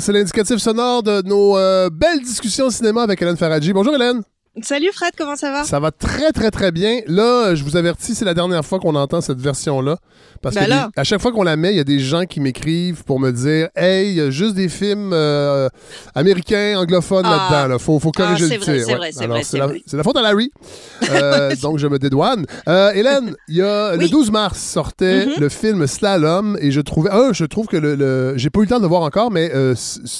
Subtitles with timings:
[0.00, 3.74] C'est l'indicatif sonore de nos euh, belles discussions cinéma avec Hélène Faradji.
[3.74, 4.22] Bonjour Hélène.
[4.62, 5.62] Salut Fred, comment ça va?
[5.62, 7.00] Ça va très, très, très bien.
[7.06, 9.96] Là, je vous avertis, c'est la dernière fois qu'on entend cette version-là.
[10.42, 10.90] Parce Ben que là.
[10.96, 13.30] à chaque fois qu'on la met, il y a des gens qui m'écrivent pour me
[13.30, 15.68] dire Hey, il y a juste des films euh,
[16.16, 17.48] américains, anglophones Ah.
[17.50, 17.68] là-dedans.
[17.74, 17.78] Là.
[17.78, 18.62] Faut, faut corriger Ah, le tir.
[18.86, 19.10] c'est vrai,
[19.92, 20.50] la, faute à Larry.
[21.10, 22.44] Euh, donc, je me dédouane.
[22.68, 24.10] Euh, Hélène, il y a, le Oui.
[24.10, 25.32] 12 mars sortait Mhm.
[25.40, 27.10] le film Slalom et je trouvais.
[27.10, 27.94] Un, je trouve que le.
[27.94, 29.50] le- J'ai pas eu le temps de le voir encore, mais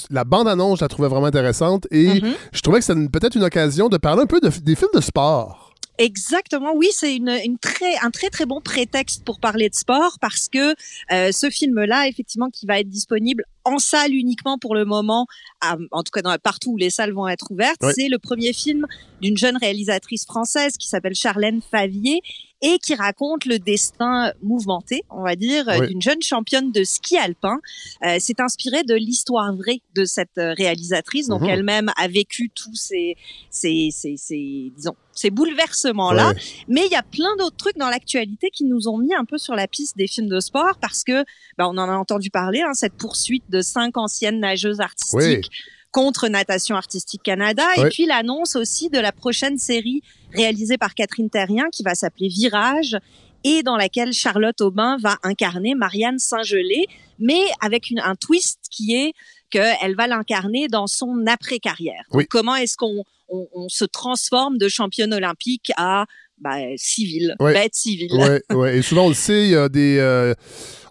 [0.09, 2.33] la bande-annonce, je la trouvais vraiment intéressante et Mhm.
[2.53, 5.01] je trouvais que c'était peut-être une occasion de parler un peu de- des films de
[5.01, 5.73] sport.
[5.97, 10.17] Exactement, oui, c'est une, une très, un très très bon prétexte pour parler de sport
[10.19, 10.73] parce que
[11.11, 15.27] euh, ce film-là, effectivement, qui va être disponible en salle uniquement pour le moment,
[15.59, 18.51] à- en tout cas dans, partout où les salles vont être ouvertes, c'est le premier
[18.53, 18.87] film
[19.21, 22.21] d'une jeune réalisatrice française qui s'appelle Charlène Favier
[22.61, 25.87] et qui raconte le destin mouvementé, on va dire, Oui.
[25.87, 27.59] d'une jeune championne de ski alpin.
[28.05, 31.49] Euh, c'est inspiré de l'histoire vraie de cette euh, réalisatrice, donc Mhm.
[31.49, 33.15] elle-même a vécu tous ces,
[33.49, 36.29] ces, ces, ces disons, ces bouleversements-là.
[36.29, 36.35] Ouais.
[36.67, 39.37] Mais il y a plein d'autres trucs dans l'actualité qui nous ont mis un peu
[39.37, 41.23] sur la piste des films de sport parce que
[41.57, 45.49] ben, on en a entendu parler, hein, cette poursuite de cinq anciennes nageuses artistiques
[45.91, 50.01] contre Natation Artistique Canada et puis l'annonce aussi de la prochaine série
[50.33, 52.97] réalisée par Catherine Terrien qui va s'appeler Virage
[53.43, 56.85] et dans laquelle Charlotte Aubin va incarner Marianne Saint-Gelais,
[57.19, 59.13] mais avec une, un twist qui est
[59.49, 62.03] qu'elle va l'incarner dans son après-carrière.
[62.11, 62.25] Oui.
[62.29, 66.05] Comment est-ce qu'on on, on se transforme de championne olympique à
[66.39, 67.53] bah, civile, Ouais.
[67.53, 68.13] bête civile?
[68.13, 68.77] Ouais, ouais.
[68.77, 69.97] Et souvent, on le sait, il y a des.
[69.99, 70.33] euh,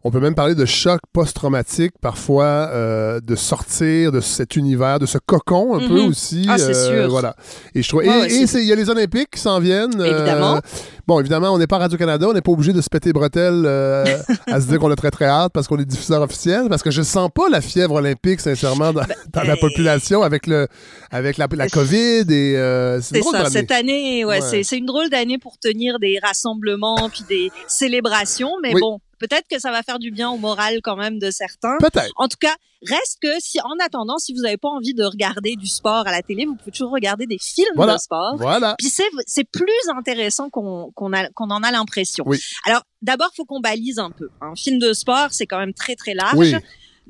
[0.03, 5.07] on peut même parler de choc post-traumatique, parfois, euh, de sortir de cet univers, de
[5.07, 6.09] ce cocon un peu Mhm.
[6.09, 6.47] aussi.
[6.49, 7.11] Ah, c'est euh, sûr.
[7.11, 7.35] Voilà.
[7.75, 8.01] Et je trouve.
[8.01, 10.01] Ouais, et- ouais, il y a les Olympiques qui s'en viennent.
[10.01, 10.61] euh, Évidemment.
[11.07, 14.05] bon, évidemment, on n'est pas Radio-Canada, on n'est pas obligé de se péter bretelles euh,
[14.47, 16.91] à se dire qu'on a très, très hâte parce qu'on est diffuseur officiel, parce que
[16.91, 19.03] je sens pas la fièvre olympique, sincèrement, dans,
[19.33, 20.67] dans la euh, population avec, le,
[21.11, 22.57] avec la, la COVID et.
[22.57, 23.51] euh, c'est ça.
[23.51, 24.41] Cette année, ouais, Ouais.
[24.41, 28.81] c'est c'est une drôle d'année pour tenir des rassemblements puis des célébrations, mais Oui.
[28.81, 31.77] bon, peut-être que ça va faire du bien au moral quand même de certains.
[31.79, 32.11] Peut-être.
[32.17, 35.55] En tout cas, reste que si, en attendant, si vous n'avez pas envie de regarder
[35.55, 37.95] du sport à la télé, vous pouvez toujours regarder des films Voilà.
[37.95, 38.35] de sport.
[38.39, 38.75] Voilà.
[38.79, 42.25] Puis c'est c'est plus intéressant qu'on qu'on a qu'on en a l'impression.
[42.27, 42.41] Oui.
[42.65, 44.29] Alors d'abord, faut qu'on balise un peu.
[44.41, 46.35] Un film de sport, c'est quand même très très large.
[46.37, 46.55] Oui.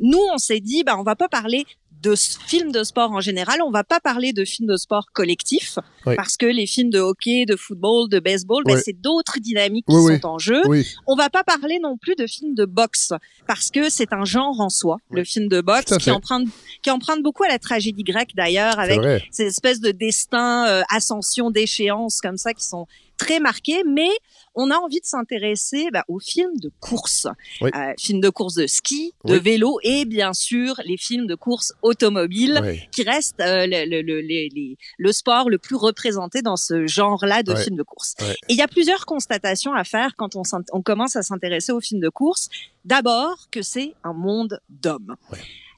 [0.02, 1.66] Nous, on s'est dit, bah, on va pas parler
[2.02, 5.78] de films de sport en général, on va pas parler de films de sport collectifs,
[6.06, 6.14] Oui.
[6.16, 9.94] parce que les films de hockey, de football, de baseball, ben, c'est d'autres dynamiques qui
[9.96, 10.62] Oui, sont en jeu.
[11.06, 13.12] On va pas parler non plus de films de boxe,
[13.46, 16.48] parce que c'est un genre en soi, le film de boxe, qui emprunte,
[16.82, 19.00] qui emprunte beaucoup à la tragédie grecque d'ailleurs, avec
[19.30, 22.86] ces espèces de destins, euh, ascension, déchéance comme ça qui sont
[23.18, 24.08] très marqués, mais
[24.54, 27.26] on a envie de s'intéresser bah, aux films de course,
[27.60, 27.70] Oui.
[27.74, 29.40] Euh, films de course de ski, de Oui.
[29.40, 32.80] vélo et bien sûr les films de course automobile Oui.
[32.92, 37.42] qui restent euh, le, le, le, les- le sport le plus représenté dans ce genre-là
[37.42, 38.14] de films de course.
[38.20, 41.80] Et il y a plusieurs constatations à faire quand on, on commence à s'intéresser aux
[41.80, 42.48] films de course.
[42.84, 45.16] D'abord que c'est un monde d'hommes.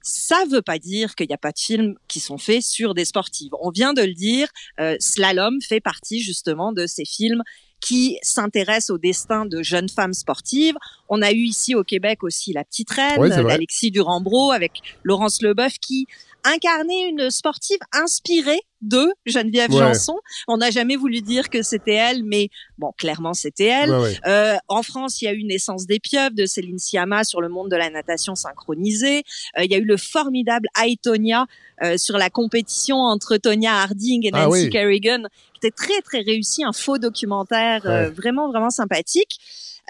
[0.05, 3.05] Ça veut pas dire qu'il n'y a pas de films qui sont faits sur des
[3.05, 3.53] sportives.
[3.61, 4.49] On vient de le dire,
[4.81, 7.43] euh, Slalom fait partie justement de ces films
[7.83, 10.77] qui s'intéressent au destin de jeunes femmes sportives.
[11.09, 13.43] On a eu ici au Québec aussi La Petite Reine vrai.
[13.43, 16.07] d'Alexis Durambro avec Laurence Leboeuf qui
[16.45, 19.79] incarnait une sportive inspirée de Geneviève Ouais.
[19.79, 20.19] Janson.
[20.49, 22.49] On n'a jamais voulu dire que c'était elle, mais
[22.79, 23.91] bon, clairement c'était elle.
[23.91, 24.17] Ouais, ouais.
[24.27, 27.49] Euh, en France, il y a eu Naissance des pieuvres de Céline Sciamma sur le
[27.49, 29.23] monde de la natation synchronisée.
[29.59, 31.47] Euh, il y a eu le formidable Aitonia
[31.83, 34.71] euh, sur la compétition entre Tonya Harding et Ah Nancy oui.
[34.71, 35.23] Kerrigan,
[35.55, 39.39] qui était très très réussi, un faux documentaire euh, vraiment vraiment sympathique.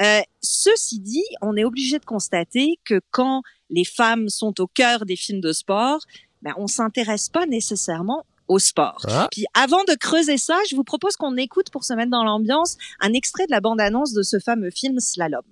[0.01, 5.05] Euh, ceci dit, on est obligé de constater que quand les femmes sont au cœur
[5.05, 6.01] des films de sport,
[6.43, 9.05] ben, on s'intéresse pas nécessairement au sport.
[9.09, 9.29] Ah.
[9.31, 12.77] Puis avant de creuser ça, je vous propose qu'on écoute pour se mettre dans l'ambiance
[13.01, 15.43] un extrait de la bande-annonce de ce fameux film Slalom.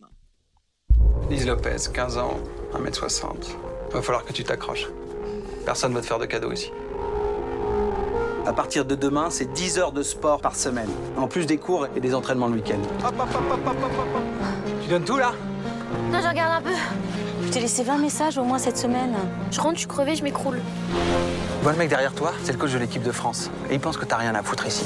[1.31, 2.39] Lise Lopez, 15 ans,
[2.75, 3.57] 1m60.
[3.93, 4.89] Va falloir que tu t'accroches.
[5.65, 6.71] Personne va te faire de cadeaux ici.
[8.47, 10.89] À partir de demain, c'est 10 heures de sport par semaine.
[11.17, 12.81] En plus des cours et des entraînements le week-end.
[14.83, 15.33] Tu donnes tout là?
[16.11, 16.75] Non, je regarde un peu.
[17.45, 19.15] Je t'ai laissé 20 messages au moins cette semaine.
[19.51, 20.61] Je rentre, je suis crevée, je m'écroule.
[21.63, 23.51] Vois le mec derrière toi, c'est le coach de l'équipe de France.
[23.71, 24.85] Et il pense que t'as rien à foutre ici.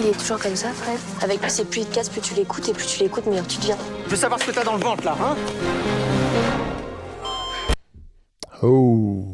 [0.00, 0.98] Il est toujours comme ça, Fred.
[1.22, 3.46] Avec lui, c'est plus il te casse, plus tu l'écoutes, et plus tu l'écoutes, meilleur
[3.46, 3.76] tu deviens.
[4.06, 5.36] Je veux savoir ce que t'as dans le ventre là, hein?
[8.62, 9.26] Oh.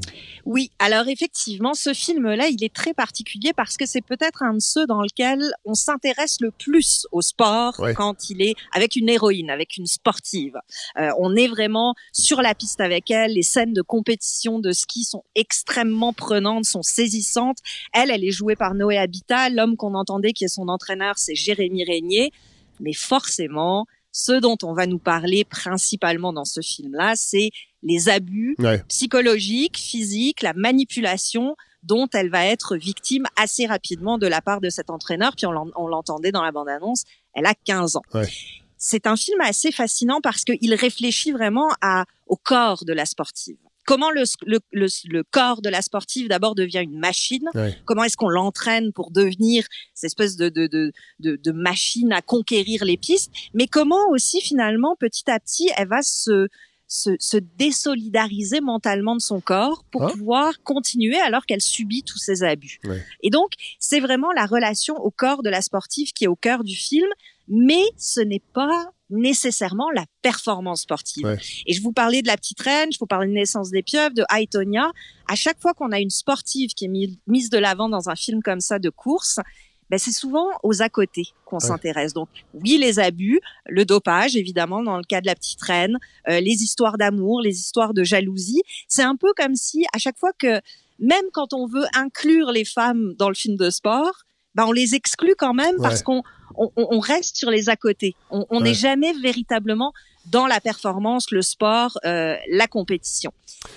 [0.51, 4.61] Oui, alors effectivement, ce film-là, il est très particulier parce que c'est peut-être un de
[4.61, 7.93] ceux dans lequel on s'intéresse le plus au sport Ouais.
[7.93, 10.57] quand il est avec une héroïne, avec une sportive.
[10.99, 13.35] Euh, on est vraiment sur la piste avec elle.
[13.35, 17.59] Les scènes de compétition de ski sont extrêmement prenantes, sont saisissantes.
[17.93, 19.51] Elle, elle est jouée par Noé Habitat.
[19.51, 22.33] L'homme qu'on entendait qui est son entraîneur, c'est Jérémy Régnier.
[22.81, 23.85] Mais forcément,
[24.21, 27.51] ce dont on va nous parler principalement dans ce film-là, c'est
[27.85, 28.83] les abus Ouais.
[28.89, 31.55] psychologique, physique, la manipulation
[31.85, 35.37] dont elle va être victime assez rapidement de la part de cet entraîneur.
[35.37, 37.05] Puis on l'en- on l'entendait dans la bande-annonce,
[37.35, 38.03] elle a 15 ans.
[38.13, 38.29] Ouais.
[38.77, 43.57] C'est un film assez fascinant parce qu'il réfléchit vraiment à, au corps de la sportive.
[43.89, 47.49] Comment le, le, le, le corps de la sportive d'abord devient une machine?
[47.87, 49.65] Comment est-ce qu'on l'entraîne pour devenir
[49.95, 53.33] cette espèce de, de, de, de, de machine à conquérir les pistes?
[53.55, 56.49] Mais comment aussi finalement petit à petit elle va se
[56.89, 60.11] se, se désolidariser mentalement de son corps pour Ah.
[60.11, 62.81] pouvoir continuer alors qu'elle subit tous ces abus.
[62.85, 63.05] Ouais.
[63.23, 66.65] Et donc, c'est vraiment la relation au corps de la sportive qui est au cœur
[66.65, 67.07] du film,
[67.47, 71.25] mais ce n'est pas nécessairement la performance sportive.
[71.25, 71.39] Ouais.
[71.67, 74.15] Et je vous parlais de la petite reine, je vous parlais de Naissance des pieuvres,
[74.15, 74.91] de Aitonia.
[75.29, 78.17] À chaque fois qu'on a une sportive qui est mi- mise de l'avant dans un
[78.17, 79.41] film comme ça de course,
[79.91, 81.67] ben c'est souvent aux à côté qu'on Ouais.
[81.67, 82.13] s'intéresse.
[82.13, 85.99] Donc oui, les abus, le dopage évidemment dans le cas de la petite reine,
[86.29, 88.63] euh, les histoires d'amour, les histoires de jalousie.
[88.89, 90.61] C'est un peu comme si à chaque fois que
[90.99, 94.13] même quand on veut inclure les femmes dans le film de sport,
[94.55, 95.83] ben on les exclut quand même Ouais.
[95.83, 96.23] parce qu'on
[96.57, 98.17] on, on- reste sur les à côté.
[98.31, 98.75] On on n'est Ouais.
[98.75, 99.93] jamais véritablement
[100.31, 103.33] dans la performance, le sport, euh, la compétition.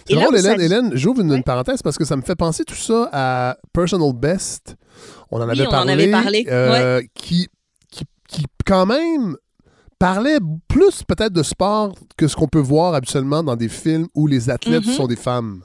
[0.07, 2.75] C'est drôle, ça Hélène, Hélène, j'ouvre une, parenthèse parce que ça me fait penser tout
[2.75, 4.75] ça à Personal Best.
[5.31, 5.93] On en avait on en parlé.
[5.93, 7.47] avait parlé, euh, qui,
[7.89, 9.35] qui, qui, quand même,
[9.97, 14.27] parlait plus peut-être de sport que ce qu'on peut voir habituellement dans des films où
[14.27, 14.93] les athlètes Mhm.
[14.93, 15.63] sont des femmes.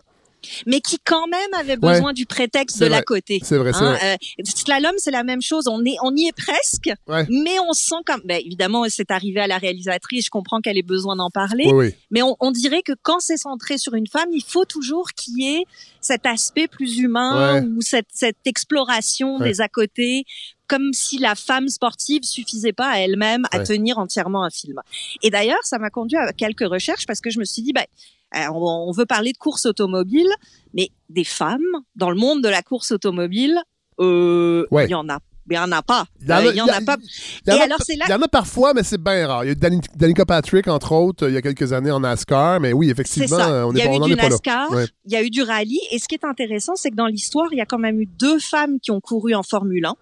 [0.67, 1.95] Mais qui quand même avait Ouais.
[1.95, 2.97] besoin du prétexte de vrai.
[2.97, 3.41] l'à côté.
[3.43, 4.15] C'est vrai, c'est Hein, vrai.
[4.15, 5.67] euh, slalom, c'est la même chose.
[5.69, 7.27] On est, on y est presque, Ouais.
[7.29, 10.27] mais on sent comme, ben, évidemment, c'est arrivé à la réalisatrice.
[10.27, 11.95] Je comprends qu'elle ait besoin d'en parler, Oui, oui.
[12.11, 15.41] mais on, on dirait que quand c'est centré sur une femme, il faut toujours qu'il
[15.41, 15.65] y ait
[16.01, 17.67] cet aspect plus humain Ouais.
[17.69, 20.25] ou cette, cette exploration des à côté,
[20.69, 23.65] comme si la femme sportive suffisait pas à elle-même à Ouais.
[23.65, 24.81] tenir entièrement un film.
[25.23, 27.81] Et d'ailleurs, ça m'a conduit à quelques recherches parce que je me suis dit, euh,
[28.53, 30.29] on, on veut parler de course automobile,
[30.75, 31.61] mais des femmes
[31.95, 33.57] dans le monde de la course automobile,
[34.01, 34.89] euh, il Ouais.
[34.89, 35.19] y en a,
[35.51, 36.07] il y en a pas.
[36.21, 36.97] Il y en a- Euh, en a pas.
[37.47, 39.01] Il y en Et a- alors, c'est là- Il y en a parfois, mais c'est
[39.01, 39.45] bien rare.
[39.45, 42.01] Il y a eu Dani- Danica Patrick, entre autres, il y a quelques années en
[42.01, 43.67] NASCAR, mais oui, effectivement, ça.
[43.67, 44.29] on il y est a pas- eu du est pas.
[44.29, 44.87] NASCAR, Ouais.
[45.05, 45.81] il y a eu du rallye.
[45.93, 48.07] Et ce qui est intéressant, c'est que dans l'histoire, il y a quand même eu
[48.07, 49.95] deux femmes qui ont couru en Formule 1.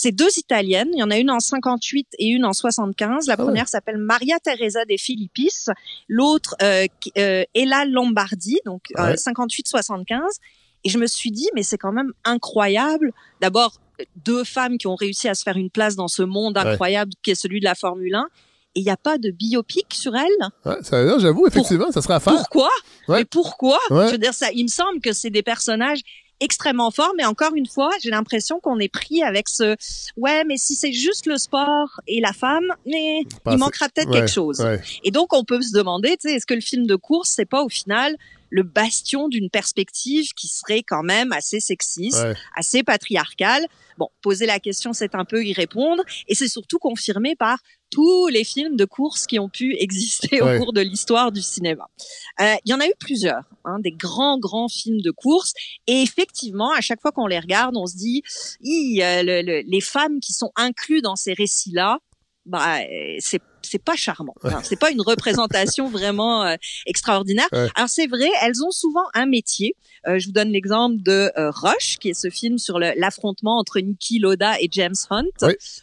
[0.00, 0.90] C'est deux Italiennes.
[0.92, 3.26] Il y en a une en 58 et une en 75.
[3.26, 5.66] La Ah première s'appelle Maria Teresa de Filippis.
[6.06, 6.86] L'autre, euh,
[7.18, 9.14] euh, Ella Lombardi, donc euh, Ouais.
[9.16, 10.20] 58-75.
[10.84, 13.12] Et je me suis dit, mais c'est quand même incroyable.
[13.40, 13.80] D'abord,
[14.24, 16.64] deux femmes qui ont réussi à se faire une place dans ce monde Ouais.
[16.64, 18.28] incroyable qui est celui de la Formule 1.
[18.76, 20.30] Et il n'y a pas de biopic sur elle?
[20.64, 20.76] Ouais,
[21.18, 22.34] J'avoue, effectivement, ça serait à faire.
[22.34, 22.70] Pourquoi?
[23.08, 23.18] Ouais.
[23.18, 23.80] Mais pourquoi?
[23.90, 24.06] Ouais.
[24.06, 26.02] Je veux dire, ça, il me semble que c'est des personnages
[26.40, 29.76] extrêmement forts, mais encore une fois, j'ai l'impression qu'on est pris avec ce
[30.16, 34.08] ouais, mais si c'est juste le sport et la femme, mais Pas il manquera peut-être
[34.10, 34.60] Ouais, quelque chose.
[34.60, 34.80] ouais.
[35.04, 37.44] Et donc, on peut se demander, tu sais, est-ce que le film de course, c'est
[37.48, 38.16] pas au final
[38.50, 42.34] le bastion d'une perspective qui serait quand même assez sexiste, Ouais.
[42.56, 43.66] assez patriarcale.
[43.98, 47.58] Bon, poser la question, c'est un peu y répondre, et c'est surtout confirmé par
[47.90, 50.56] tous les films de course qui ont pu exister Ouais.
[50.56, 51.86] au cours de l'histoire du cinéma.
[52.40, 55.52] Euh, Il y en a eu plusieurs, hein, des grands, grands films de course,
[55.86, 58.22] et effectivement, à chaque fois qu'on les regarde, on se dit,
[59.02, 61.98] euh, le- le- les femmes qui sont incluses dans ces récits-là,
[62.46, 64.34] bah, euh, c'est c'est pas charmant.
[64.44, 67.48] Hein, c'est pas une représentation vraiment euh, extraordinaire.
[67.52, 67.68] Ouais.
[67.74, 69.74] Alors c'est vrai, elles ont souvent un métier.
[70.06, 73.80] Euh, je vous donne l'exemple de euh, Rush, qui est ce film sur l'affrontement entre
[73.80, 75.24] Niki Loda et James Hunt,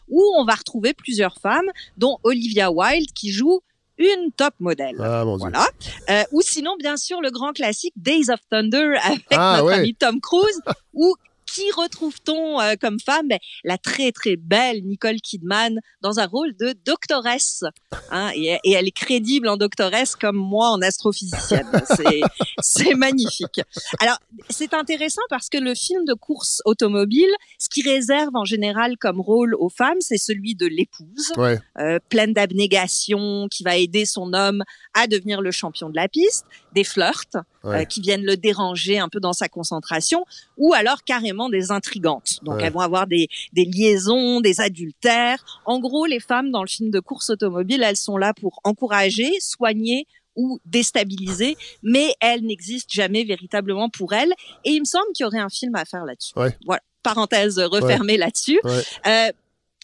[0.10, 3.62] où on va retrouver plusieurs femmes, dont Olivia Wilde, qui joue
[3.98, 4.96] une top modèle.
[5.00, 5.48] Ah, mon Dieu.
[5.50, 5.70] Voilà.
[6.10, 9.74] Euh, ou sinon, bien sûr, le grand classique Days of Thunder avec Ah, notre ouais.
[9.76, 10.60] ami Tom Cruise,
[10.94, 11.16] où
[11.56, 13.28] qui retrouve-t-on euh, comme femme?
[13.30, 17.64] Ben, La très très belle Nicole Kidman dans un rôle de doctoresse.
[18.12, 21.68] Hein, et, et elle est crédible en doctoresse comme moi en astrophysicienne.
[21.96, 22.22] C'est-
[22.62, 23.62] C'est magnifique.
[24.00, 24.18] Alors,
[24.50, 29.20] c'est intéressant parce que le film de course automobile, ce qui réserve en général comme
[29.22, 31.60] rôle aux femmes, c'est celui de l'épouse Ouais.
[31.80, 36.46] euh, pleine d'abnégation, qui va aider son homme à devenir le champion de la piste,
[36.74, 37.24] des flirts
[37.64, 37.82] Ouais.
[37.82, 40.24] euh, qui viennent le déranger un peu dans sa concentration,
[40.58, 42.40] ou alors carrément des intrigantes.
[42.44, 42.64] Donc Ouais.
[42.66, 45.62] elles vont avoir des, des liaisons, des adultères.
[45.66, 49.32] En gros, les femmes dans le film de course automobile, elles sont là pour encourager,
[49.40, 54.34] soigner ou déstabilisée, mais elle n'existe jamais véritablement pour elle.
[54.66, 56.34] Et il me semble qu'il y aurait un film à faire là-dessus.
[56.38, 56.58] Ouais.
[56.66, 58.60] Voilà, parenthèse refermée là-dessus.
[58.64, 58.82] Ouais.
[59.08, 59.32] Euh,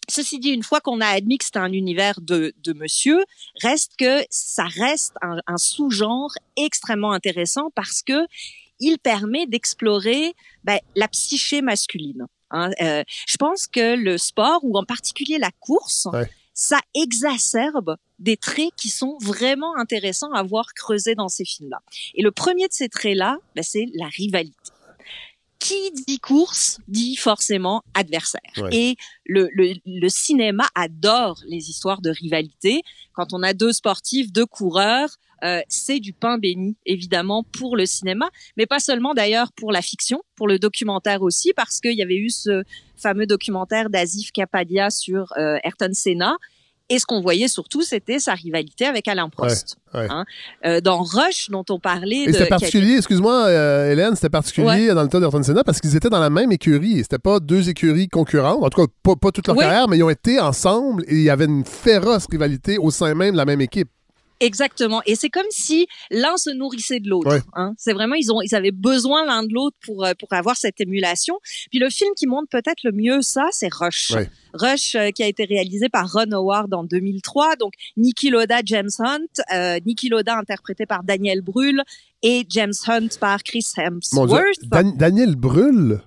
[0.09, 3.23] Ceci dit, une fois qu'on a admis que c'est un univers de, de monsieur,
[3.61, 8.25] reste que ça reste un, un sous-genre extrêmement intéressant parce que
[8.81, 10.33] il permet d'explorer
[10.65, 12.25] ben, la psyché masculine.
[12.49, 12.71] Hein.
[12.81, 16.29] Euh, je pense que le sport, ou en particulier la course, Ouais.
[16.53, 21.79] ça exacerbe des traits qui sont vraiment intéressants à voir creuser dans ces films-là.
[22.15, 24.57] Et le premier de ces traits-là, ben, c'est la rivalité.
[25.59, 28.41] Qui dit course dit forcément adversaire.
[28.57, 28.69] Ouais.
[28.75, 28.95] Et
[29.25, 32.81] le, le, le cinéma adore les histoires de rivalité.
[33.13, 35.09] Quand on a deux sportifs, deux coureurs,
[35.43, 39.81] euh, c'est du pain béni, évidemment, pour le cinéma, mais pas seulement d'ailleurs pour la
[39.81, 42.63] fiction, pour le documentaire aussi, parce qu'il y avait eu ce
[42.97, 46.37] fameux documentaire d'Azif Kapadia sur euh, Ayrton Senna.
[46.93, 49.77] Et ce qu'on voyait surtout, c'était sa rivalité avec Alain Prost.
[49.93, 50.07] ouais.
[50.09, 50.25] Hein.
[50.65, 55.01] Euh, dans Rush, dont on parlait, Et c'était particulier, excuse-moi, euh, Hélène, c'était particulier dans
[55.01, 56.97] le cas d'Ayrton Senna parce qu'ils étaient dans la même écurie.
[56.97, 59.63] C'était pas deux écuries concurrentes, en tout cas pas, pas toute leur Oui.
[59.63, 63.13] carrière, mais ils ont été ensemble et il y avait une féroce rivalité au sein
[63.13, 63.87] même de la même équipe.
[64.41, 65.01] Exactement.
[65.05, 67.29] Et c'est comme si l'un se nourrissait de l'autre.
[67.31, 67.41] Ouais.
[67.53, 67.73] Hein.
[67.77, 70.81] C'est vraiment ils ont ils avaient besoin l'un de l'autre pour euh, pour avoir cette
[70.81, 71.39] émulation.
[71.69, 74.11] Puis le film qui montre peut-être le mieux ça, c'est Rush.
[74.11, 74.29] Ouais.
[74.53, 77.55] Rush euh, qui a été réalisé par Ron Howard en 2003.
[77.55, 79.19] Donc Niki Loda, James Hunt,
[79.53, 81.81] euh, Niki Loda interprété par Daniel Brühl
[82.23, 84.29] et James Hunt par Chris Hemsworth.
[84.63, 86.01] Dan- Daniel Brühl,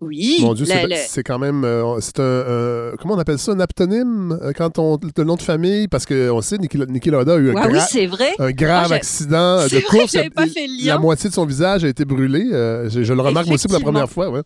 [0.00, 0.38] oui.
[0.40, 0.66] mon Dieu,
[1.08, 4.78] c'est quand même, euh, c'est un, euh, comment on appelle ça, un aptonyme euh, quand
[4.78, 7.66] on le nom de famille, parce qu'on sait Niki, Niki Lauda a eu un, Ouais,
[7.66, 8.32] oui, gra- c'est vrai.
[8.38, 10.12] un grave Ah, j'ai- accident C'est de vrai course.
[10.34, 12.48] pas fait le La moitié de son visage a été brûlé.
[12.52, 14.30] euh, je, je le remarque moi aussi pour la première fois.
[14.30, 14.42] Ouais.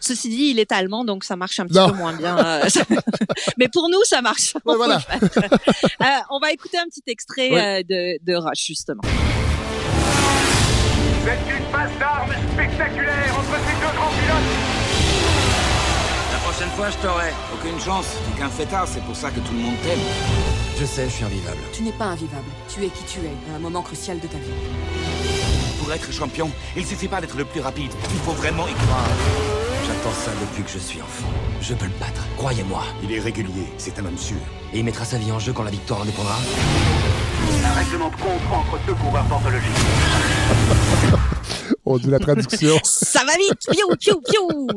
[0.00, 1.90] Ceci dit, il est allemand, donc ça marche un petit Non.
[1.90, 2.36] peu moins bien.
[2.38, 2.62] euh,
[3.58, 4.54] Mais pour nous, ça marche.
[4.66, 5.00] Ouais, voilà.
[5.20, 7.58] Euh, on va écouter un petit extrait Oui.
[7.58, 9.02] euh, de, de Rush, justement.
[11.24, 14.63] C'est une passe d'armes spectaculaire entre ces deux grands pilotes.
[16.76, 17.30] Fois, je t'aurai.
[17.54, 18.06] Aucune chance.
[18.26, 20.00] T'es qu'un fêtard, c'est pour ça que tout le monde t'aime.
[20.76, 21.58] Je sais, je suis invivable.
[21.72, 22.50] Tu n'es pas invivable.
[22.68, 24.50] Tu es qui tu es à un moment crucial de ta vie.
[25.78, 27.92] Pour être champion, il suffit pas d'être le plus rapide.
[28.10, 29.06] Il faut vraiment y croire.
[29.86, 31.28] J'attends ça depuis que je suis enfant.
[31.60, 32.82] Je peux le battre, croyez-moi.
[33.04, 34.38] Il est régulier, c'est un homme sûr.
[34.72, 36.38] Et il mettra sa vie en jeu quand la victoire en dépendra.
[37.64, 39.66] Un règlement de compte entre deux coureurs d'anthologie.
[41.86, 42.76] On dit la traduction.
[42.84, 44.68] Ça va vite, piou, piou, piou.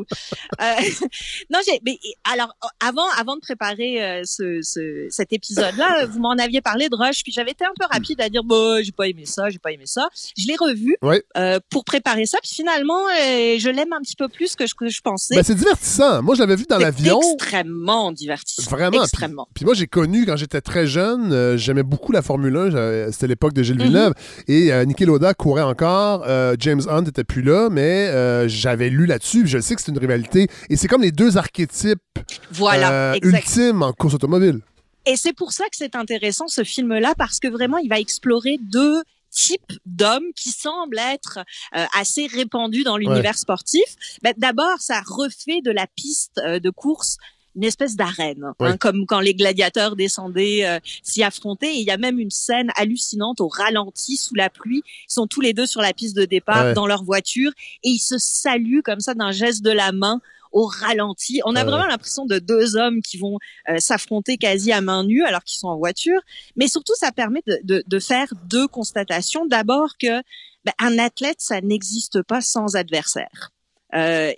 [0.62, 0.64] Euh,
[1.52, 1.80] non, j'ai.
[1.86, 1.98] Mais
[2.32, 2.54] alors,
[2.86, 7.24] avant, avant de préparer euh, ce, ce, cet épisode-là, vous m'en aviez parlé de Rush,
[7.24, 9.72] puis j'avais été un peu rapide à dire, bon, j'ai pas aimé ça, j'ai pas
[9.72, 10.08] aimé ça.
[10.38, 11.24] Je l'ai revu Ouais.
[11.38, 14.74] euh, pour préparer ça, puis finalement, euh, je l'aime un petit peu plus que je,
[14.76, 15.36] que je pensais.
[15.36, 16.22] Ben, c'est divertissant.
[16.24, 17.20] Moi, je l'avais vu dans l'avion.
[17.36, 18.70] extrêmement divertissant.
[18.70, 19.04] Vraiment.
[19.04, 19.46] Extrêmement.
[19.54, 22.72] Puis, puis moi, j'ai connu quand j'étais très jeune, euh, j'aimais beaucoup la Formule 1.
[22.72, 23.64] j'avais- C'était l'époque de.
[23.64, 24.14] Gilles Villeneuve.
[24.48, 26.24] Et euh, Niki Lauda courait encore.
[26.28, 29.48] euh, James Hunt était plus là, mais euh, j'avais lu là-dessus.
[29.48, 30.48] Je sais que c'est une rivalité.
[30.70, 32.02] Et c'est comme les deux archétypes
[32.52, 34.62] Voilà, euh, ultimes en course automobile.
[35.06, 38.58] Et c'est pour ça que c'est intéressant ce film-là parce que vraiment il va explorer
[38.62, 39.02] deux
[39.32, 41.40] types d'hommes qui semblent être
[41.76, 43.86] euh, assez répandus dans l'univers sportif.
[44.24, 47.18] Ben, D'abord, ça refait de la piste euh, de course
[47.58, 51.68] une espèce d'arène, hein, comme quand les gladiateurs descendaient euh, s'y affronter.
[51.76, 54.84] Et il y a même une scène hallucinante au ralenti sous la pluie.
[55.10, 56.74] Ils sont tous les deux sur la piste de départ Ouais.
[56.74, 57.52] dans leur voiture
[57.84, 60.22] et ils se saluent comme ça d'un geste de la main
[60.54, 61.42] au ralenti.
[61.46, 61.70] On a Ouais.
[61.70, 63.38] vraiment l'impression de deux hommes qui vont
[63.70, 66.20] euh, s'affronter quasi à main nue alors qu'ils sont en voiture.
[66.56, 69.46] Mais surtout, ça permet de, de, de faire deux constatations.
[69.46, 70.22] D'abord que
[70.64, 73.52] ben, un athlète, ça n'existe pas sans adversaire.
[73.96, 74.32] Euh,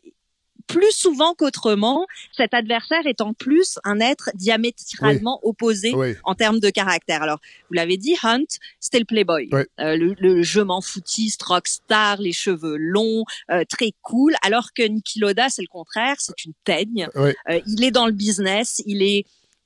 [0.69, 6.13] plus souvent qu'autrement, cet adversaire est en plus un être diamétralement opposé Oui.
[6.23, 7.23] en termes de caractère.
[7.23, 8.45] Alors, vous l'avez dit, Hunt,
[8.79, 9.49] c'était le playboy.
[9.51, 14.35] Euh, le, le je m'en foutiste, rockstar, les cheveux longs, euh, très cool.
[14.43, 17.07] Alors que Niki Loda, c'est le contraire, c'est une teigne.
[17.15, 17.33] Euh,
[17.65, 19.25] il est dans le business, il est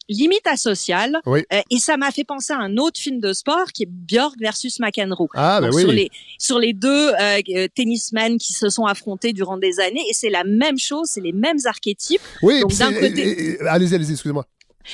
[0.10, 1.18] limite asocial.
[1.26, 1.44] Oui.
[1.54, 4.36] Euh, et ça m'a fait penser à un autre film de sport qui est Björk
[4.40, 5.28] versus McEnroe.
[5.36, 5.82] Ah, ben oui.
[5.82, 10.04] sur les sur les deux euh, euh, tennismen qui se sont affrontés durant des années
[10.10, 12.22] et c'est la même chose, c'est les mêmes archétypes.
[12.42, 14.46] Oui, Donc, d'un côté- allez-y, allez-y, excusez-moi.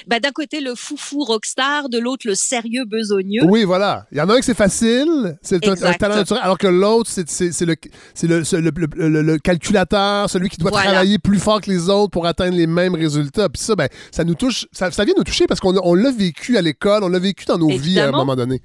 [0.07, 3.41] Bah d'un côté le foufou rockstar, de l'autre le sérieux besogneux.
[3.45, 4.05] Oui, voilà.
[4.11, 6.67] Il y en a un que c'est facile, c'est un, un talent naturel, alors que
[6.67, 7.25] l'autre, c'est
[7.65, 7.75] le,
[8.23, 10.89] le, le, le- le- le calculateur, celui qui doit Voilà.
[10.91, 13.49] travailler plus fort que les autres pour atteindre les mêmes résultats.
[13.49, 16.11] Puis ça, ben, ça nous touche, ça, ça vient nous toucher parce qu'on on l'a
[16.11, 18.17] vécu à l'école, on l'a vécu dans nos vies à un Évidemment.
[18.19, 18.61] moment donné.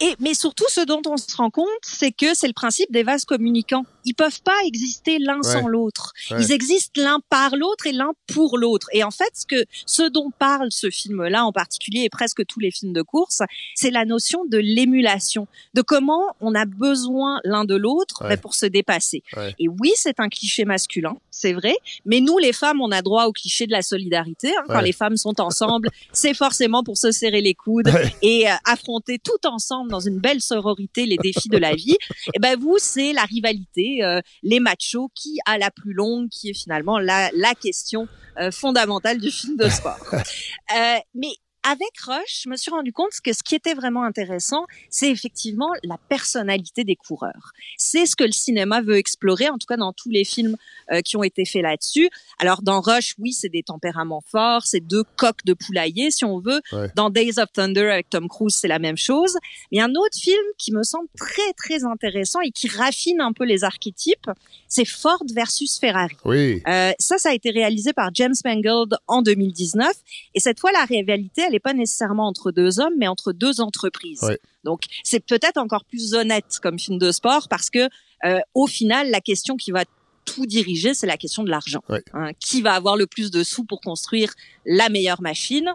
[0.00, 3.02] Et mais surtout ce dont on se rend compte, c'est que c'est le principe des
[3.02, 3.84] vases communicants.
[4.04, 5.42] Ils peuvent pas exister l'un Ouais.
[5.60, 6.12] sans l'autre.
[6.30, 6.36] Ouais.
[6.42, 8.88] Ils existent l'un par l'autre et l'un pour l'autre.
[8.92, 12.60] Et en fait, ce que ce dont parle ce film-là en particulier et presque tous
[12.60, 13.40] les films de course,
[13.74, 18.36] c'est la notion de l'émulation, de comment on a besoin l'un de l'autre Ouais.
[18.36, 19.22] pour se dépasser.
[19.58, 23.24] Et oui, c'est un cliché masculin, c'est vrai, mais nous les femmes, on a droit
[23.26, 24.48] au cliché de la solidarité.
[24.48, 24.62] hein.
[24.66, 24.82] Quand Ouais.
[24.84, 28.12] les femmes sont ensemble, c'est forcément pour se serrer les coudes Ouais.
[28.22, 31.96] et euh, affronter tout ensemble dans une belle sororité les défis de la vie.
[32.34, 36.50] Et ben vous, c'est la rivalité, euh, les machos, qui a la plus longue, qui
[36.50, 38.06] est finalement la, la question
[38.38, 39.98] euh, fondamentale du film de sport.
[40.76, 41.32] Euh, mais
[41.62, 45.70] avec Rush, je me suis rendu compte que ce qui était vraiment intéressant, c'est effectivement
[45.84, 47.52] la personnalité des coureurs.
[47.76, 50.56] C'est ce que le cinéma veut explorer, en tout cas dans tous les films
[50.90, 52.08] euh, qui ont été faits là-dessus.
[52.38, 56.38] Alors dans Rush, oui, c'est des tempéraments forts, c'est deux coques de poulailler, si on
[56.38, 56.60] veut.
[56.72, 56.90] Ouais.
[56.94, 59.36] Dans Days of Thunder avec Tom Cruise, c'est la même chose.
[59.70, 63.44] Mais un autre film qui me semble très très intéressant et qui raffine un peu
[63.44, 64.30] les archétypes,
[64.66, 66.16] c'est Ford versus Ferrari.
[66.24, 66.62] Oui.
[66.66, 69.92] Euh, ça, ça a été réalisé par James Mangold en 2019.
[70.34, 73.60] Et cette fois, la rivalité, elle n'est pas nécessairement entre deux hommes, mais entre deux
[73.60, 74.22] entreprises.
[74.22, 74.38] Ouais.
[74.64, 77.88] Donc, c'est peut-être encore plus honnête comme film de sport parce que,
[78.24, 79.84] euh, au final, la question qui va
[80.24, 81.80] tout diriger, c'est la question de l'argent.
[81.88, 82.02] Ouais.
[82.14, 84.32] Hein, qui va avoir le plus de sous pour construire
[84.64, 85.72] la meilleure machine?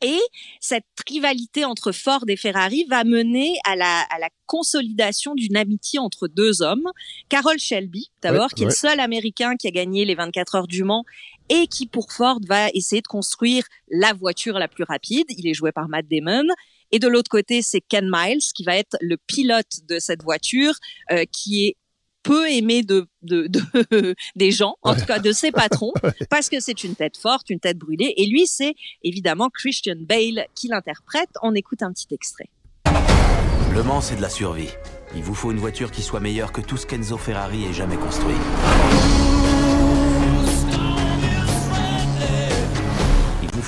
[0.00, 0.20] Et
[0.60, 5.98] cette rivalité entre Ford et Ferrari va mener à la, à la consolidation d'une amitié
[5.98, 6.88] entre deux hommes.
[7.28, 8.70] Carroll Shelby, d'abord, Ouais, qui est ouais.
[8.72, 11.04] le seul Américain qui a gagné les 24 heures du Mans
[11.48, 15.26] et qui, pour Ford, va essayer de construire la voiture la plus rapide.
[15.36, 16.46] Il est joué par Matt Damon.
[16.90, 20.72] Et de l'autre côté, c'est Ken Miles, qui va être le pilote de cette voiture,
[21.12, 21.76] euh, qui est
[22.22, 25.92] peu aimé de, de, de- des gens, en tout cas de ses patrons,
[26.30, 28.14] parce que c'est une tête forte, une tête brûlée.
[28.16, 31.30] Et lui, c'est évidemment Christian Bale qui l'interprète.
[31.42, 32.48] On écoute un petit extrait.
[33.74, 34.70] Le Mans, c'est de la survie.
[35.14, 37.96] Il vous faut une voiture qui soit meilleure que tout ce qu'Enzo Ferrari ait jamais
[37.96, 38.34] construit.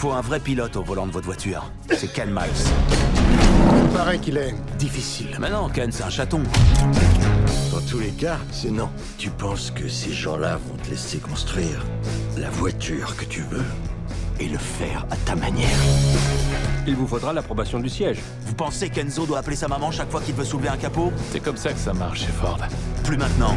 [0.00, 1.70] Faut un vrai pilote au volant de votre voiture.
[1.94, 2.64] C'est Ken Miles.
[3.82, 5.36] Il paraît qu'il est difficile.
[5.38, 6.40] Mais non, Ken, c'est un chaton.
[7.70, 8.88] Dans tous les cas, c'est non.
[9.18, 11.84] Tu penses que ces gens-là vont te laisser construire
[12.38, 13.62] la voiture que tu veux
[14.40, 15.68] et le faire à ta manière?
[16.86, 18.20] Il vous faudra l'approbation du siège.
[18.46, 21.12] Vous pensez qu'Enzo doit appeler sa maman chaque fois qu'il veut soulever un capot?
[21.30, 22.56] C'est comme ça que ça marche chez Ford.
[23.04, 23.54] Plus maintenant.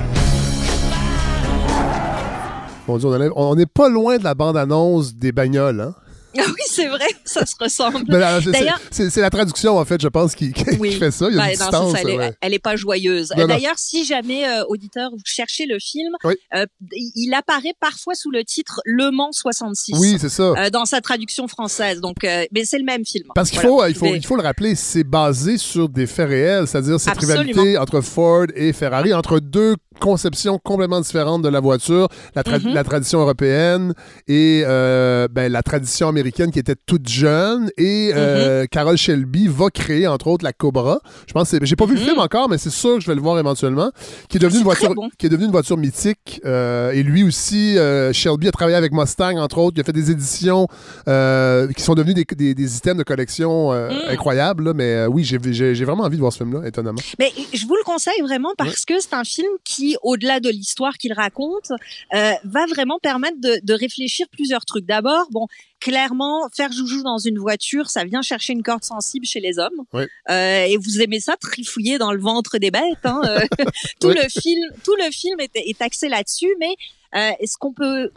[2.85, 5.95] Mon Dieu, on enlève- on n'est pas loin de la bande-annonce des bagnoles, hein?
[6.39, 8.05] Ah oui, c'est vrai, ça se ressemble.
[8.07, 8.19] Ben,
[8.51, 10.93] D'ailleurs, c'est la traduction, en fait, je pense, qui, qui oui.
[10.93, 11.27] fait ça.
[11.29, 11.91] Il y a une non, c'est distance.
[11.93, 12.33] ça, elle, est, ouais.
[12.41, 13.29] elle est pas joyeuse.
[13.35, 16.33] D'ailleurs, si jamais euh, auditeur vous cherchez le film, Oui.
[16.55, 19.93] euh, il apparaît parfois sous le titre Le Mans 66.
[19.99, 20.43] Oui, c'est ça.
[20.57, 22.01] euh, dans sa traduction française.
[22.01, 23.25] Donc, euh, mais c'est le même film.
[23.35, 26.07] Parce qu'il Voilà, faut, il faut, pouvez- il faut le rappeler, c'est basé sur des
[26.07, 27.41] faits réels, c'est-à-dire cette Absolument.
[27.61, 32.61] rivalité entre Ford et Ferrari, entre deux conceptions complètement différentes de la voiture, la, tra-
[32.63, 32.73] Mhm.
[32.73, 33.93] la tradition européenne
[34.27, 37.69] et euh, ben, la tradition américaine qui était toute jeune.
[37.77, 40.99] Et euh, Carol Shelby va créer, entre autres, la Cobra.
[41.27, 42.05] Je pense, j'ai pas vu le Mhm.
[42.07, 43.91] film encore, mais c'est sûr que je vais le voir éventuellement.
[44.29, 45.09] Qui est devenue une voiture, bon.
[45.17, 46.41] qui est devenue une voiture mythique.
[46.45, 47.75] euh, et lui aussi,
[48.11, 49.77] Shelby a travaillé avec Mustang, entre autres.
[49.77, 50.67] Il a fait des éditions
[51.75, 53.89] qui sont devenues des, des- des items de collection Mm.
[54.09, 54.63] incroyables.
[54.65, 54.73] là.
[54.75, 55.37] mais oui, j'ai
[55.85, 56.99] vraiment envie de voir ce film-là, étonnamment.
[57.19, 60.97] Mais je vous le conseille vraiment parce que c'est un film qui, au-delà de l'histoire
[60.97, 61.71] qu'il raconte,
[62.13, 64.85] euh, va vraiment permettre de, de réfléchir plusieurs trucs.
[64.85, 65.47] D'abord, bon,
[65.79, 69.85] clairement, faire joujou dans une voiture, ça vient chercher une corde sensible chez les hommes.
[69.93, 70.03] Oui.
[70.29, 73.05] Euh, et vous aimez ça, trifouiller dans le ventre des bêtes.
[73.05, 73.39] Hein, euh,
[73.99, 74.15] tout Oui.
[74.21, 76.53] le film, tout le film est, est axé là-dessus.
[76.59, 76.75] Mais
[77.15, 78.11] euh, est-ce qu'on peut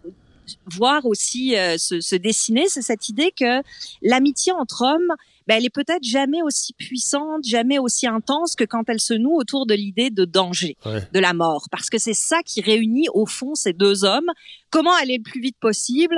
[0.66, 3.62] voir aussi euh, se, se dessiner, c'est cette idée que
[4.02, 5.12] l'amitié entre hommes,
[5.46, 9.34] ben, elle est peut-être jamais aussi puissante, jamais aussi intense que quand elle se noue
[9.36, 11.06] autour de l'idée de danger, Ouais.
[11.12, 11.66] de la mort.
[11.70, 14.30] Parce que c'est ça qui réunit au fond ces deux hommes.
[14.70, 16.16] Comment aller le plus vite possible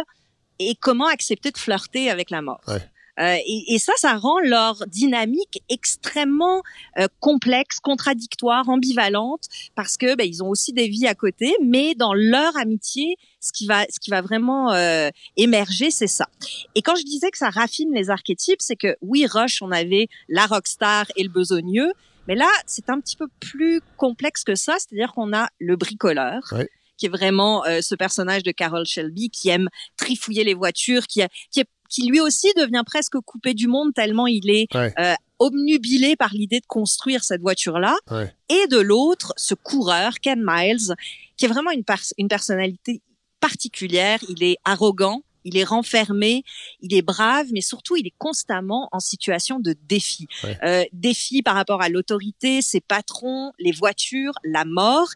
[0.59, 2.61] et comment accepter de flirter avec la mort.
[2.69, 2.83] Ouais.
[3.18, 6.62] Euh, et, et ça, ça rend leur dynamique extrêmement
[6.98, 11.94] euh, complexe, contradictoire, ambivalente, parce que ben, ils ont aussi des vies à côté, mais
[11.94, 16.28] dans leur amitié, ce qui va, ce qui va vraiment euh, émerger, c'est ça.
[16.74, 20.09] Et quand je disais que ça raffine les archétypes, c'est que oui, Rush, on avait
[20.28, 21.92] la rockstar et le besogneux,
[22.26, 26.40] mais là, c'est un petit peu plus complexe que ça, c'est-à-dire qu'on a le bricoleur.
[26.52, 26.68] Ouais.
[26.98, 31.22] qui est vraiment euh, ce personnage de Carol Shelby qui aime trifouiller les voitures, qui,
[31.22, 34.92] a- qui, est- qui lui aussi devient presque coupé du monde tellement il est Ouais.
[34.98, 37.96] euh, obnubilé par l'idée de construire cette voiture-là.
[38.11, 38.33] Ouais.
[38.48, 40.94] Et de l'autre, ce coureur, Ken Miles,
[41.37, 43.01] qui est vraiment une, pers- une personnalité
[43.40, 44.18] particulière.
[44.29, 46.42] Il est arrogant, il est renfermé,
[46.81, 50.27] il est brave, mais surtout il est constamment en situation de défi.
[50.44, 50.59] Ouais.
[50.64, 55.09] Euh, défi par rapport à l'autorité, ses patrons, les voitures, la mort.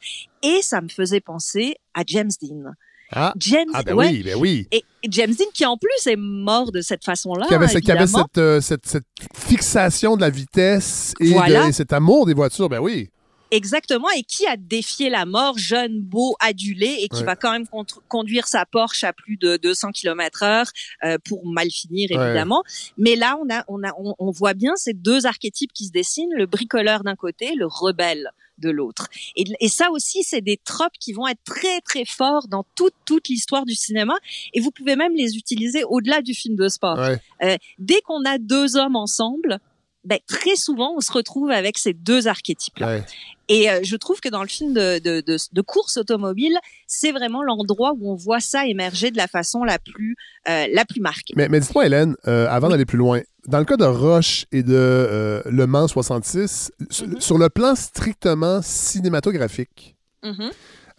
[0.42, 2.72] Et ça me faisait penser à James Dean.
[3.14, 4.08] Ah, James, ah ben ouais.
[4.08, 4.66] oui, ben oui.
[4.72, 7.46] Et James Dean qui en plus est mort de cette façon-là.
[7.46, 11.68] Qui avait, qui avait cette, euh, cette, cette fixation de la vitesse et, de- Voilà.
[11.68, 13.08] et cet amour des voitures, ben oui.
[13.50, 17.24] Exactement, et qui a défié la mort, jeune, beau, adulé, et qui Ouais.
[17.24, 17.66] va quand même
[18.08, 20.66] conduire sa Porsche à plus de 200 km heure
[21.04, 22.16] euh, pour mal finir, Ouais.
[22.24, 22.62] évidemment.
[22.96, 25.92] Mais là, on, a, on, a, on, on voit bien ces deux archétypes qui se
[25.92, 28.30] dessinent, le bricoleur d'un côté, le rebelle
[28.62, 29.08] de l'autre.
[29.36, 32.94] Et, et ça aussi, c'est des tropes qui vont être très, très forts dans toute,
[33.04, 34.14] toute l'histoire du cinéma,
[34.54, 36.98] et vous pouvez même les utiliser au-delà du film de sport.
[36.98, 37.18] Ouais.
[37.42, 39.58] Euh, dès qu'on a deux hommes ensemble,
[40.04, 42.86] ben, très souvent, on se retrouve avec ces deux archétypes-là.
[42.86, 43.04] Ouais.
[43.48, 47.12] Et euh, je trouve que dans le film de, de, de, de course automobile, c'est
[47.12, 50.16] vraiment l'endroit où on voit ça émerger de la façon la plus,
[50.48, 51.34] euh, la plus marquée.
[51.36, 54.62] Mais, mais dites-moi, Hélène, euh, avant d'aller plus loin, dans le cas de Roche et
[54.62, 57.20] de euh, Le Mans 66, sur- Mm-hmm.
[57.20, 60.50] sur le plan strictement cinématographique, Mhm.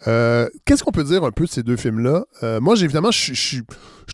[0.06, 2.24] Euh, qu'est-ce qu'on peut dire un peu de ces deux films-là?
[2.42, 3.62] Euh, moi, évidemment, je suis-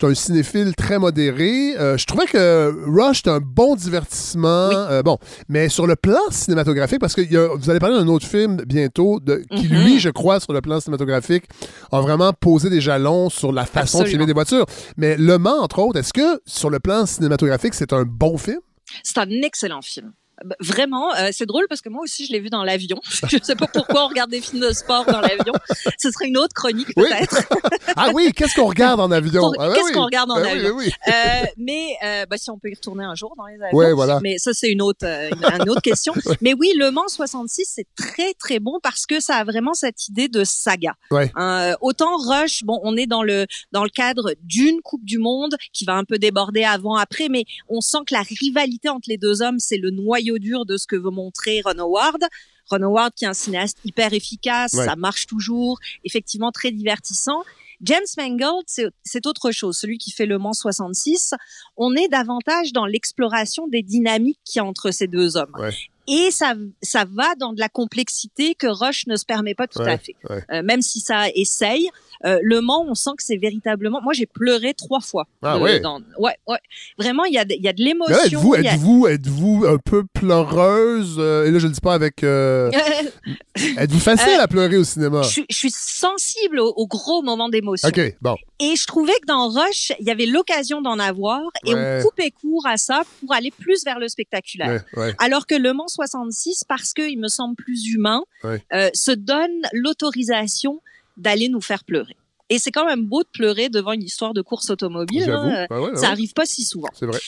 [0.03, 1.75] un cinéphile très modéré.
[1.79, 5.03] Euh, je trouvais que Rush était un bon divertissement.
[5.05, 8.09] Bon, mais sur le plan cinématographique, parce que il y a- vous allez parler d'un
[8.09, 9.83] autre film bientôt de, qui, Mhm.
[9.85, 11.45] lui, je crois, sur le plan cinématographique,
[11.93, 14.65] a vraiment posé des jalons sur la façon de filmer des voitures.
[14.97, 18.61] Mais Le Mans, entre autres, est-ce que sur le plan cinématographique, c'est un bon film?
[19.03, 20.13] C'est un excellent film.
[20.45, 23.01] Bah, Vraiment, euh, c'est drôle parce que moi aussi je l'ai vu dans l'avion.
[23.29, 25.53] je sais pas pourquoi on regarde des films de sport dans l'avion.
[25.99, 27.05] Ce serait une autre chronique Oui.
[27.09, 27.43] peut-être.
[27.97, 29.53] Ah oui, qu'est-ce qu'on regarde en avion?
[29.59, 29.93] Ah, Qu'est-ce oui.
[29.93, 30.77] qu'on regarde en oui, avion?
[30.77, 30.91] oui.
[31.09, 31.13] Euh,
[31.57, 33.77] Mais euh, bah, si on peut y retourner un jour dans les avions.
[33.77, 34.21] Ouais, voilà.
[34.23, 36.15] Mais ça c'est une autre, euh, une, une autre question.
[36.41, 40.09] Mais oui, Le Mans 66 c'est très très bon parce que ça a vraiment cette
[40.09, 40.95] idée de saga.
[41.11, 41.31] Ouais.
[41.37, 45.57] Euh, autant Rush, bon, on est dans le dans le cadre d'une Coupe du Monde
[45.73, 49.19] qui va un peu déborder avant après, mais on sent que la rivalité entre les
[49.19, 52.23] deux hommes c'est le noyau dur de ce que veut montrer Ron Howard.
[52.71, 54.85] Ron Howard qui est un cinéaste hyper efficace, Ouais.
[54.87, 57.43] ça marche toujours, effectivement très divertissant.
[57.83, 58.67] James Mangold,
[59.03, 59.79] c'est autre chose.
[59.79, 61.33] Celui qui fait Le Mans 66,
[61.79, 65.53] on est davantage dans l'exploration des dynamiques qu'il y a entre ces deux hommes.
[65.59, 65.75] Ouais.
[66.07, 69.79] Et ça, ça va dans de la complexité que Rush ne se permet pas tout
[69.81, 70.15] Ouais, à fait.
[70.51, 71.89] Euh, même si ça essaye,
[72.27, 74.01] euh, Le Mans, on sent que c'est véritablement.
[74.03, 75.27] Moi, j'ai pleuré trois fois.
[75.43, 75.81] Ah de- ouais.
[75.81, 76.59] dans- ouais, ouais.
[76.99, 78.17] Vraiment, il y a, y a de l'émotion.
[78.25, 81.17] êtes-vous, y a- êtes-vous, êtes-vous un peu pleureuse?
[81.19, 82.23] Euh, et là, je le dis pas avec.
[82.25, 82.71] euh,
[83.79, 85.23] êtes-vous facile Euh, à pleurer au cinéma?
[85.23, 87.89] je, suis- sensible aux, aux gros moments d'émotion.
[87.89, 88.37] OK, bon.
[88.59, 91.99] Et je trouvais que dans Rush, il y avait l'occasion d'en avoir et Ouais.
[92.01, 94.83] on coupait court à ça pour aller plus vers le spectaculaire.
[94.95, 95.15] Ouais, ouais.
[95.19, 98.63] Alors que Le Mans 66, parce qu'il me semble plus humain, Ouais.
[98.73, 100.81] euh, se donne l'autorisation
[101.17, 102.17] d'aller nous faire pleurer.
[102.49, 105.31] Et c'est quand même beau de pleurer devant une histoire de course automobile.
[105.31, 105.67] Hein.
[105.71, 105.97] Ouais, ouais.
[105.97, 106.89] Ça arrive pas si souvent.
[106.93, 107.19] C'est vrai.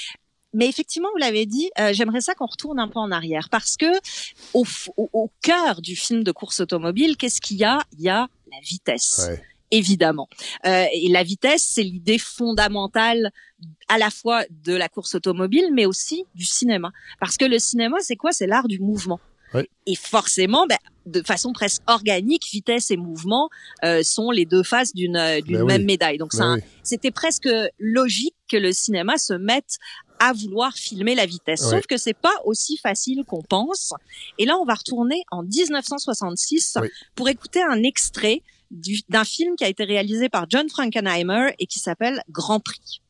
[0.55, 3.77] Mais effectivement, vous l'avez dit, euh, j'aimerais ça qu'on retourne un peu en arrière parce
[3.77, 3.87] que
[4.53, 7.79] au, f- au, au cœur du film de course automobile, qu'est-ce qu'il y a?
[7.99, 9.27] Il y a la vitesse.
[9.29, 9.43] Ouais.
[9.71, 10.29] Évidemment.
[10.67, 13.31] Euh, et la vitesse, c'est l'idée fondamentale
[13.89, 16.93] à la fois de la course automobile, mais aussi du cinéma.
[17.19, 18.33] Parce que le cinéma, c'est quoi?
[18.33, 19.21] C'est l'art du mouvement.
[19.87, 23.49] Et forcément, ben, de façon presque organique, vitesse et mouvement
[23.85, 25.67] euh, sont les deux faces d'une euh, d'une Ben oui.
[25.73, 26.19] même médaille.
[26.19, 26.63] Donc Ben c'est un- oui.
[26.83, 29.77] c'était presque logique que le cinéma se mette
[30.21, 31.63] à vouloir filmer la vitesse.
[31.63, 31.71] Ouais.
[31.71, 33.93] Sauf que c'est pas aussi facile qu'on pense.
[34.39, 36.89] Et là, on va retourner en 1966 Oui.
[37.17, 41.67] pour écouter un extrait du- d'un film qui a été réalisé par John Frankenheimer et
[41.67, 43.01] qui s'appelle Grand Prix.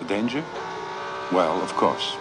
[0.00, 0.42] The danger?
[1.34, 2.16] Well, of course.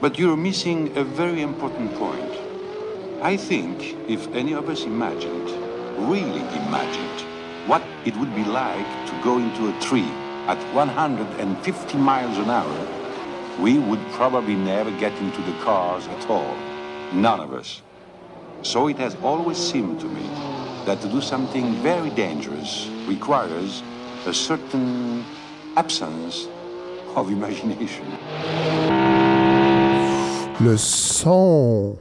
[0.00, 2.32] But you're missing a very important point.
[3.20, 5.50] I think if any of us imagined,
[6.08, 7.20] really imagined,
[7.68, 10.10] what it would be like to go into a tree
[10.46, 12.88] at 150 miles an hour,
[13.60, 16.56] we would probably never get into the cars at all.
[17.12, 17.82] None of us.
[18.62, 20.26] So it has always seemed to me
[20.86, 23.82] that to do something very dangerous requires
[24.24, 25.22] a certain
[25.76, 26.48] absence
[27.16, 28.04] of imagination.
[30.60, 31.96] Le son.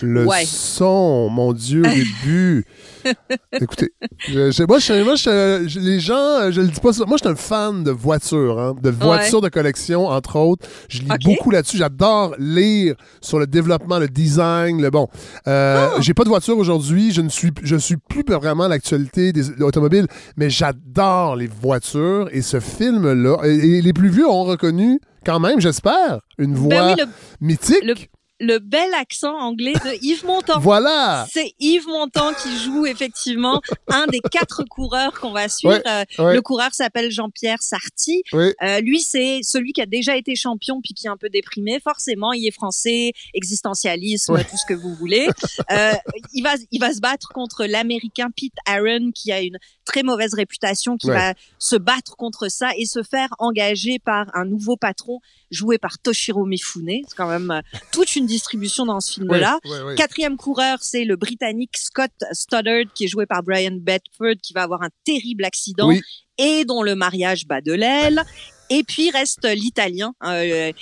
[0.00, 0.44] Le Ouais.
[0.44, 2.64] son, mon Dieu, au début.
[3.60, 3.92] Écoutez,
[4.28, 6.90] je, je- moi, je, moi je- je- les gens, euh, je le dis pas.
[7.06, 10.66] Moi, je suis un fan de voitures, hein, de voitures de collection, entre autres.
[10.88, 11.76] Je lis beaucoup là-dessus.
[11.76, 15.08] J'adore lire sur le développement, le design, le bon.
[15.46, 16.00] Euh, Ah!
[16.00, 17.12] J'ai pas de voiture aujourd'hui.
[17.12, 20.06] Je ne suis, je suis plus vraiment l'actualité des des automobiles,
[20.36, 22.28] mais j'adore les voitures.
[22.32, 26.68] Et ce film-là, et, et les plus vieux ont reconnu, quand même, j'espère, une voix
[26.68, 27.84] Ben oui, le- mythique.
[27.84, 27.94] le,
[28.42, 30.58] le bel accent anglais de Yves Montand.
[30.72, 31.26] Voilà.
[31.30, 35.74] C'est Yves Montand qui joue effectivement un des quatre coureurs qu'on va suivre.
[35.74, 35.82] Ouais,
[36.18, 36.34] Euh, ouais.
[36.34, 38.22] Le coureur s'appelle Jean-Pierre Sarti.
[38.34, 41.78] Euh, lui, c'est celui qui a déjà été champion puis qui est un peu déprimé.
[41.80, 45.28] Forcément, il est français, existentialisme, tout ce que vous voulez.
[45.70, 45.92] Euh,
[46.32, 50.34] il va, il va se battre contre l'Américain Pete Aaron qui a une très mauvaise
[50.34, 55.20] réputation, qui va se battre contre ça et se faire engager par un nouveau patron
[55.52, 57.02] joué par Toshiro Mifune.
[57.08, 57.60] C'est quand même euh,
[57.92, 59.60] toute une distribution dans ce film-là.
[59.64, 59.94] Ouais, ouais, ouais.
[59.94, 64.62] Quatrième coureur, c'est le Britannique Scott Stoddard qui est joué par Brian Bedford qui va
[64.62, 66.00] avoir un terrible accident Oui.
[66.38, 68.22] et dont le mariage bat de l'aile.
[68.70, 70.72] Et puis reste l'Italien, euh,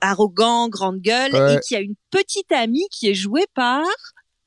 [0.00, 3.82] arrogant, grande gueule, et qui a une petite amie qui est jouée par...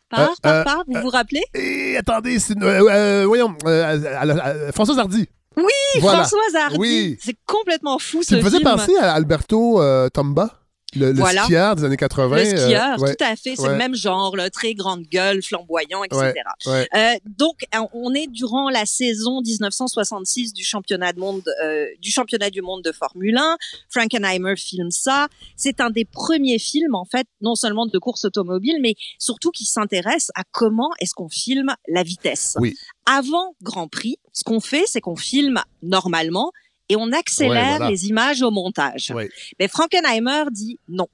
[0.09, 1.43] Par, Euh, par, euh, par, vous vous rappelez?
[1.53, 5.27] Et attendez, c'est une- euh, euh, voyons, euh, Françoise Hardy.
[5.59, 6.19] Oui, Voilà.
[6.25, 6.77] Françoise Hardy.
[6.79, 7.17] Oui.
[7.21, 8.69] C'est complètement fou ce me faisais film.
[8.69, 10.55] penser à Alberto euh, Tomba,
[10.95, 11.43] le, le Voilà.
[11.43, 12.35] skieur des années 80.
[12.37, 13.15] Le skieur, euh, ouais.
[13.15, 13.55] tout à fait.
[13.55, 13.69] C'est Ouais.
[13.69, 16.33] le même genre, là, très grande gueule, flamboyant, etc.
[16.65, 16.87] Ouais.
[16.95, 22.11] Euh, donc, euh, on est durant la saison 1966 du championnat, de monde, euh, du
[22.11, 23.57] championnat du monde de Formule 1.
[23.89, 25.27] Frankenheimer filme ça.
[25.55, 29.65] C'est un des premiers films, en fait, non seulement de course automobile, mais surtout qui
[29.65, 32.55] s'intéresse à comment est-ce qu'on filme la vitesse.
[32.59, 32.75] Oui.
[33.11, 36.51] Avant Grand Prix, ce qu'on fait, c'est qu'on filme normalement
[36.89, 37.89] et on accélère Ouais, voilà.
[37.89, 39.11] les images au montage.
[39.15, 39.29] Ouais.
[39.59, 41.07] Mais Frankenheimer dit non.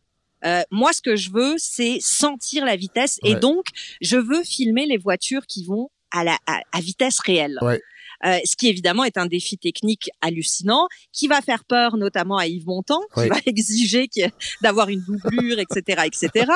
[0.46, 3.66] Euh, moi, ce que je veux, c'est sentir la vitesse et donc
[4.02, 7.58] je veux filmer les voitures qui vont à la à, à vitesse réelle.
[8.24, 12.48] Euh, ce qui évidemment est un défi technique hallucinant, qui va faire peur notamment à
[12.48, 14.08] Yves Montand, qui va exiger
[14.62, 16.52] d'avoir une doublure, etc., etc.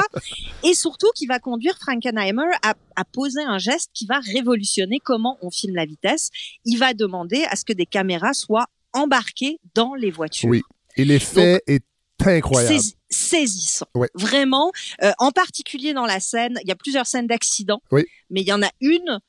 [0.64, 5.38] Et surtout qui va conduire Frankenheimer à, à poser un geste qui va révolutionner comment
[5.42, 6.30] on filme la vitesse.
[6.66, 10.50] Il va demander à ce que des caméras soient embarquées dans les voitures.
[10.50, 10.62] Oui.
[10.96, 11.84] Et l'effet est
[12.26, 12.76] incroyable.
[12.76, 13.86] Saisis- saisissant.
[13.96, 14.10] Ouais.
[14.14, 14.72] Vraiment,
[15.04, 18.04] euh, en particulier dans la scène, il y a plusieurs scènes d'accident, Oui.
[18.30, 19.20] mais il y en a une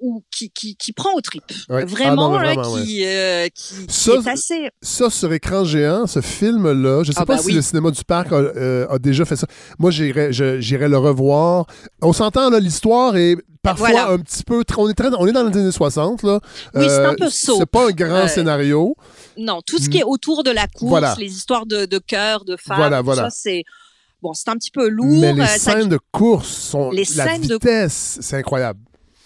[0.00, 1.42] où, qui, qui, qui prend au trip.
[1.68, 1.84] Ouais.
[1.84, 4.70] Vraiment, Ah non, là, vraiment, qui, euh, qui, qui Ça, est assez...
[4.80, 7.54] Ça, sur écran géant, ce film-là, je sais Ah pas bah si oui.
[7.54, 9.46] le cinéma du parc a, euh, a déjà fait ça.
[9.78, 11.66] Moi, j'irais le revoir.
[12.02, 14.10] On s'entend, là, l'histoire est parfois Voilà.
[14.12, 14.62] un petit peu...
[14.76, 16.40] On est, très- on est dans les années 60, là.
[16.74, 17.56] Oui, c'est un Euh, peu soap.
[17.58, 18.94] C'est pas un grand Euh, scénario.
[19.36, 20.88] Non, tout ce qui est autour de la course, Mm.
[20.88, 21.16] Voilà.
[21.18, 23.64] les histoires de, de cœur, de femmes, Voilà, ça, c'est...
[24.22, 25.06] Bon, c'est un petit peu lourd.
[25.20, 26.90] Mais les euh, ça- scènes de course sont...
[26.90, 28.80] Les la scènes de- vitesse, c'est incroyable.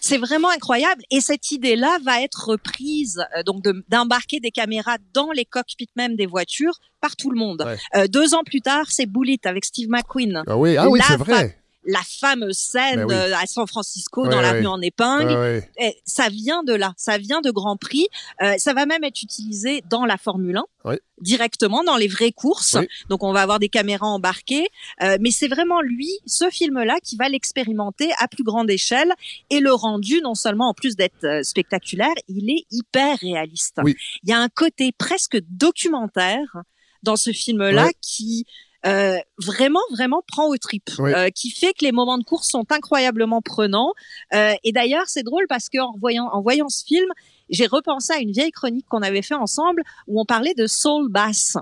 [0.05, 4.99] C'est vraiment incroyable et cette idée-là va être reprise euh, donc de- d'embarquer des caméras
[5.15, 7.63] dans les cockpits même des voitures par tout le monde.
[7.65, 7.79] Ouais.
[7.95, 10.43] Euh, deux ans plus tard, c'est Bullet avec Steve McQueen.
[10.47, 11.62] Ah oui, ah oui c'est vrai.
[11.85, 13.33] La fameuse scène Ben oui.
[13.35, 15.63] à San Francisco dans la rue en épingle.
[15.81, 18.07] Eh, ça vient de là, ça vient de Grand Prix.
[18.41, 21.01] Euh, ça va même être utilisé dans la Formule 1 Ouais.
[21.21, 22.77] directement dans les vraies courses.
[23.09, 24.67] Donc on va avoir des caméras embarquées,
[25.03, 29.13] Euh, mais c'est vraiment lui, ce film-là, qui va l'expérimenter à plus grande échelle
[29.51, 33.79] et le rendu, non seulement en plus d'être euh, spectaculaire, il est hyper réaliste.
[33.85, 33.97] Oui.
[34.23, 36.63] Il y a un côté presque documentaire
[37.03, 37.95] dans ce film-là Ouais.
[38.01, 38.47] qui
[38.87, 41.15] euh, vraiment, vraiment prend au trip, Ouais.
[41.15, 43.93] euh, qui fait que les moments de course sont incroyablement prenants.
[44.35, 47.07] Euh, et d'ailleurs, c'est drôle parce que en voyant, en voyant ce film,
[47.51, 51.09] j'ai repensé à une vieille chronique qu'on avait fait ensemble où on parlait de Saul
[51.11, 51.57] Bass.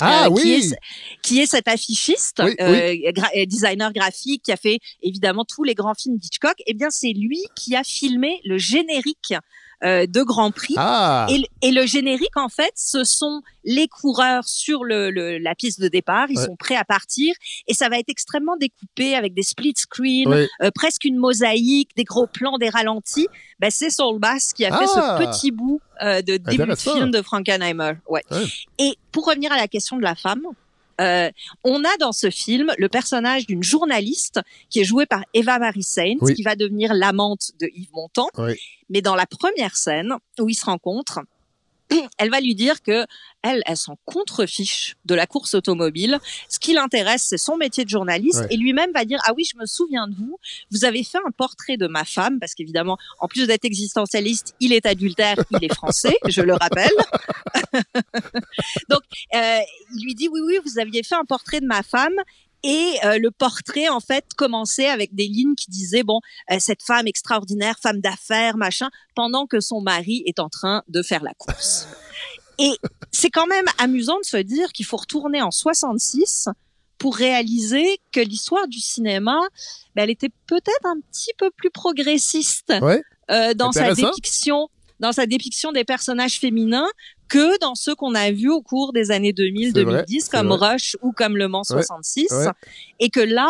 [0.00, 0.40] Ah euh, oui!
[0.42, 0.76] qui est,
[1.22, 5.62] qui est cet affichiste, Oui, euh, gra- euh, designer graphique qui a fait évidemment tous
[5.62, 6.56] les grands films d'Hitchcock.
[6.66, 9.34] Eh bien, c'est lui qui a filmé le générique
[9.84, 10.74] euh, de Grand Prix.
[10.76, 11.26] Ah!
[11.30, 15.80] Et, et le générique, en fait, ce sont les coureurs sur le, le- la piste
[15.80, 16.26] de départ.
[16.30, 16.46] Ils Ouais.
[16.46, 17.34] sont prêts à partir
[17.68, 22.04] et ça va être extrêmement découpé avec des split screens, euh, presque une mosaïque, des
[22.04, 23.28] gros plans, des ralentis.
[23.60, 25.16] Ben, c'est Saul Bass qui a fait Ah!
[25.18, 27.92] ce petit bout euh, de début de film de Frankenheimer.
[28.08, 28.22] Ouais.
[28.30, 28.44] Ouais.
[28.78, 30.42] Et pour revenir à la question de la femme,
[31.00, 31.30] euh,
[31.64, 35.82] on a dans ce film le personnage d'une journaliste qui est jouée par Eva Marie
[35.82, 36.34] Saint, Oui.
[36.34, 38.28] qui va devenir l'amante de Yves Montand.
[38.38, 38.54] Oui.
[38.90, 41.20] Mais dans la première scène où ils se rencontrent,
[42.18, 43.06] elle va lui dire que
[43.42, 46.18] elle, elle s'en contrefiche de la course automobile.
[46.48, 48.40] Ce qui l'intéresse, c'est son métier de journaliste.
[48.40, 48.48] Ouais.
[48.50, 50.38] Et lui-même va dire ah oui, je me souviens de vous.
[50.70, 54.72] Vous avez fait un portrait de ma femme parce qu'évidemment, en plus d'être existentialiste, il
[54.72, 56.90] est adultère, il est français, je le rappelle.
[58.88, 59.02] Donc,
[59.34, 59.58] euh,
[59.94, 62.14] il lui dit oui, oui, vous aviez fait un portrait de ma femme.
[62.64, 66.20] Et euh, le portrait, en fait, commençait avec des lignes qui disaient, bon,
[66.50, 71.02] euh, cette femme extraordinaire, femme d'affaires, machin, pendant que son mari est en train de
[71.02, 71.88] faire la course.
[72.58, 72.72] Et
[73.10, 76.48] c'est quand même amusant de se dire qu'il faut retourner en 66
[76.98, 79.40] pour réaliser que l'histoire du cinéma,
[79.96, 83.02] ben, elle était peut-être un petit peu plus progressiste Ouais.
[83.30, 84.68] euh, dans sa dépiction
[85.00, 86.86] dans sa dépiction des personnages féminins
[87.32, 90.72] que dans ceux qu'on a vus au cours des années 2000-2010, comme vrai.
[90.74, 92.30] Rush ou comme Le Mans Ouais, 66.
[92.30, 92.46] ouais.
[93.00, 93.48] Et que là,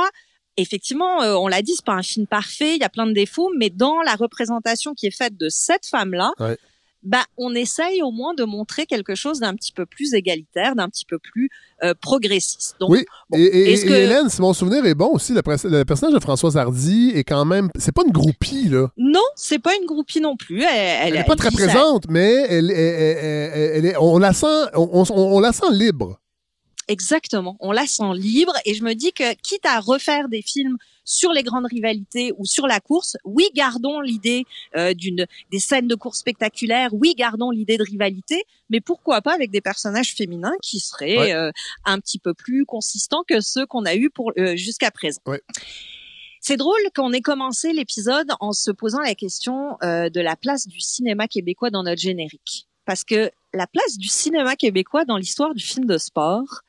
[0.56, 3.12] effectivement, euh, on l'a dit, c'est pas un film parfait, il y a plein de
[3.12, 6.56] défauts, mais dans la représentation qui est faite de cette femme-là, Ouais.
[7.02, 10.88] Bah, on essaye au moins de montrer quelque chose d'un petit peu plus égalitaire, d'un
[10.88, 11.50] petit peu plus
[11.82, 12.76] euh, progressiste.
[12.78, 15.42] Donc, oui, bon, et, et- et que- Hélène, si mon souvenir est bon aussi, le,
[15.42, 17.70] personnage de Françoise Hardy est quand même.
[17.76, 18.86] C'est pas une groupie, là.
[18.96, 20.62] Non, c'est pas une groupie non plus.
[20.62, 24.32] Elle, n'est pas très ça- présente, mais elle, elle- elle- elle- elle est- on, la
[24.32, 26.18] sent, on, on- on la sent libre.
[26.88, 27.56] Exactement.
[27.60, 31.32] On la sent libre et je me dis que quitte à refaire des films sur
[31.32, 34.44] les grandes rivalités ou sur la course, oui, gardons l'idée
[34.76, 39.34] euh, d'une des scènes de course spectaculaires, oui, gardons l'idée de rivalité, mais pourquoi pas
[39.34, 41.32] avec des personnages féminins qui seraient Ouais.
[41.34, 41.50] euh,
[41.84, 45.20] un petit peu plus consistants que ceux qu'on a eus pour euh, jusqu'à présent.
[45.26, 45.42] Ouais.
[46.40, 50.66] C'est drôle qu'on ait commencé l'épisode en se posant la question euh, de la place
[50.66, 52.66] du cinéma québécois dans notre générique.
[52.84, 56.62] Parce que la place du cinéma québécois dans l'histoire du film de sport,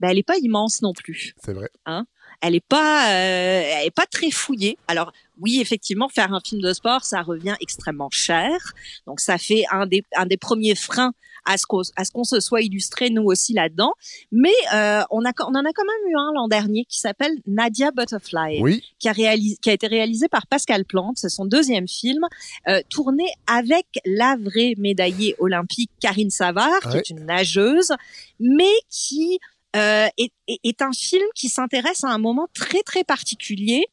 [0.00, 1.34] ben, elle est pas immense non plus.
[1.44, 1.68] C'est vrai.
[1.84, 2.06] Hein?
[2.40, 4.78] Elle est pas, euh, elle est pas très fouillée.
[4.88, 8.72] Alors oui, effectivement, faire un film de sport, ça revient extrêmement cher.
[9.06, 11.12] Donc ça fait un des, un des premiers freins
[11.46, 13.92] à ce qu'on, à ce qu'on se soit illustré nous aussi là-dedans.
[14.32, 17.32] Mais euh, on a, on en a quand même eu un l'an dernier qui s'appelle
[17.46, 18.82] Nadia Butterfly Oui.
[18.98, 21.16] qui a, réalisé, qui a été réalisé par Pascal Plante.
[21.16, 22.24] C'est son deuxième film,
[22.68, 27.92] euh, tourné avec la vraie médaillée olympique Karine Savard, qui est une nageuse,
[28.38, 29.38] mais qui
[29.76, 33.86] euh, est, est- un film qui s'intéresse à un moment très très particulier,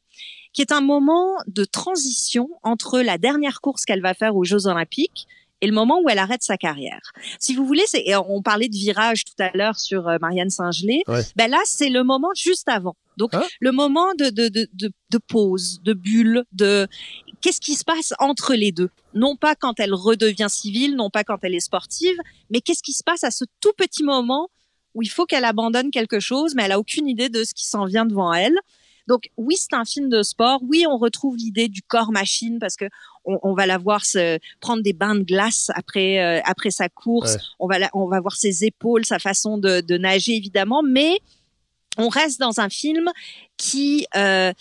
[0.52, 4.66] qui est un moment de transition entre la dernière course qu'elle va faire aux Jeux
[4.66, 5.26] Olympiques
[5.60, 7.00] et le moment où elle arrête sa carrière.
[7.40, 11.02] Si vous voulez, c'est, on parlait de virage tout à l'heure sur euh, Marianne Saint-Gelais.
[11.08, 11.22] Ouais.
[11.36, 12.96] Ben là, c'est le moment juste avant.
[13.16, 13.42] Donc, Hein?
[13.60, 16.86] le moment de, de, de, de, de pause, de bulle, de
[17.40, 18.90] qu'est-ce qui se passe entre les deux?
[19.14, 22.16] Non pas quand elle redevient civile, non pas quand elle est sportive,
[22.50, 24.48] mais qu'est-ce qui se passe à ce tout petit moment
[24.98, 27.64] où il faut qu'elle abandonne quelque chose, mais elle a aucune idée de ce qui
[27.66, 28.56] s'en vient devant elle.
[29.06, 30.60] Donc oui, c'est un film de sport.
[30.64, 32.86] Oui, on retrouve l'idée du corps machine parce que
[33.24, 36.88] on, on va la voir se prendre des bains de glace après euh, après sa
[36.88, 37.34] course.
[37.34, 37.40] Ouais.
[37.60, 41.20] On va la- on va voir ses épaules, sa façon de, de nager évidemment, mais
[41.96, 43.06] on reste dans un film
[43.56, 44.52] qui euh,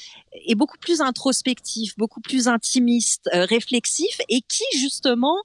[0.47, 5.35] est beaucoup plus introspectif, beaucoup plus intimiste, euh, réflexif et qui justement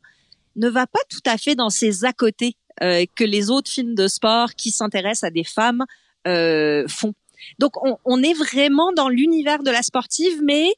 [0.54, 4.08] ne va pas tout à fait dans ses à côté que les autres films de
[4.08, 5.84] sport qui s'intéressent à des femmes
[6.26, 7.14] euh, font.
[7.58, 10.72] Donc on, on est vraiment dans l'univers de la sportive, mais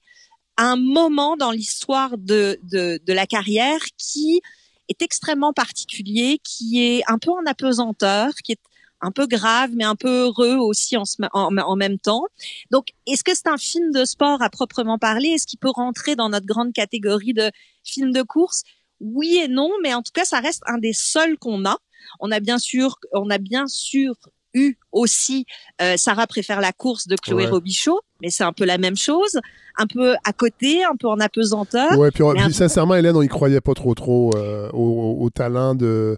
[0.57, 4.40] à un moment dans l'histoire de, de, de la carrière qui
[4.88, 8.61] est extrêmement particulier, qui est un peu en apesanteur, qui est
[9.00, 12.24] un peu grave, mais un peu heureux aussi en, en, en même temps.
[12.70, 15.28] Donc, est-ce que c'est un film de sport à proprement parler?
[15.28, 17.50] Est-ce qu'il peut rentrer dans notre grande catégorie de
[17.83, 18.62] films de course?
[19.00, 21.76] Oui et non, mais en tout cas, ça reste un des seuls qu'on a.
[22.21, 24.14] On a bien sûr, on a bien sûr
[24.55, 25.44] eu aussi
[25.83, 27.50] euh, Sarah préfère la course de Chloé Ouais.
[27.50, 29.38] Robichaud, mais c'est un peu la même chose,
[29.76, 31.98] un peu à côté, un peu en apesanteur.
[31.98, 36.16] Ouais, puis, sincèrement, Hélène, on y croyait pas trop trop euh, au, talent de,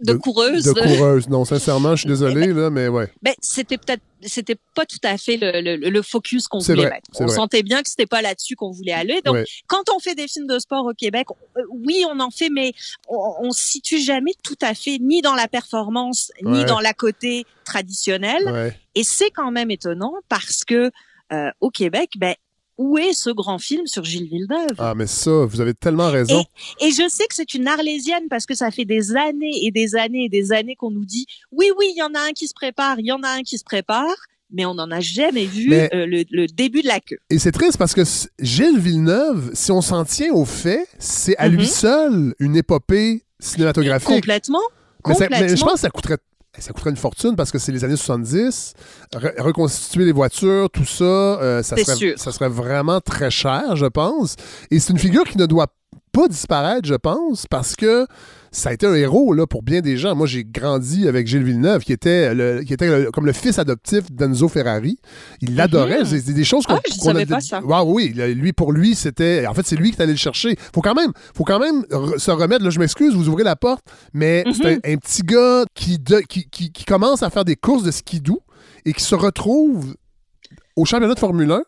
[0.00, 0.64] De coureuse.
[0.64, 1.28] De coureuse.
[1.28, 3.08] Non, sincèrement, je suis désolé, là, mais ouais.
[3.22, 6.90] Ben, c'était peut-être, c'était pas tout à fait le, le, le focus qu'on voulait vrai,
[6.90, 7.10] mettre.
[7.20, 7.34] On vrai.
[7.34, 9.20] sentait bien que c'était pas là-dessus qu'on voulait aller.
[9.24, 9.44] Donc, Ouais.
[9.68, 12.72] quand on fait des films de sport au Québec, euh, oui, on en fait, mais
[13.08, 16.92] on, on se situe jamais tout à fait ni dans la performance, ni dans la
[16.92, 18.15] côté traditionnel.
[18.22, 18.76] Ouais.
[18.94, 20.90] Et c'est quand même étonnant parce que
[21.32, 22.34] euh, au Québec, ben,
[22.78, 24.74] où est ce grand film sur Gilles Villeneuve?
[24.78, 26.44] Ah, mais ça, vous avez tellement raison.
[26.80, 29.96] et je sais que c'est une arlésienne parce que ça fait des années et des
[29.96, 32.46] années et des années qu'on nous dit oui, oui, il y en a un qui
[32.46, 34.14] se prépare, il y en a un qui se prépare,
[34.52, 37.18] mais on n'en a jamais vu Mais- euh, le, le début de la queue.
[37.30, 38.02] Et c'est triste parce que
[38.40, 41.56] Gilles Villeneuve, si on s'en tient aux faits, c'est à Mhm.
[41.56, 44.06] lui seul une épopée cinématographique.
[44.08, 44.58] Complètement.
[45.06, 45.46] Mais, ça- complètement.
[45.48, 46.18] mais je pense que ça coûterait,
[46.62, 48.74] ça coûterait une fortune parce que c'est les années 70.
[49.14, 52.14] Re- reconstituer les voitures, tout ça, euh, ça, C'est serait, sûr.
[52.18, 54.36] ça serait vraiment très cher, je pense.
[54.70, 55.66] Et c'est une figure qui ne doit
[56.12, 58.06] pas disparaître, je pense, parce que
[58.56, 60.14] ça a été un héros là, pour bien des gens.
[60.14, 63.58] Moi, j'ai grandi avec Gilles Villeneuve, qui était, le- qui était le- comme le fils
[63.58, 64.98] adoptif d'Enzo Ferrari.
[65.40, 66.00] Il l'adorait.
[66.00, 66.04] Mhm.
[66.06, 67.60] C'est c'est des choses qu'on Ah, je qu'on savais a- pas ça.
[67.70, 69.46] Ah oui, lui pour lui, c'était.
[69.46, 70.56] En fait, c'est lui qui est allé le chercher.
[70.74, 71.84] Faut quand même, faut quand même
[72.18, 72.64] se remettre.
[72.64, 73.84] Là, je m'excuse, vous ouvrez la porte,
[74.14, 74.52] mais Mhm.
[74.54, 77.82] c'est un, un petit gars qui, de- qui, qui- qui commence à faire des courses
[77.82, 78.40] de skidoo
[78.84, 79.94] et qui se retrouve
[80.76, 81.62] au championnat de Formule 1.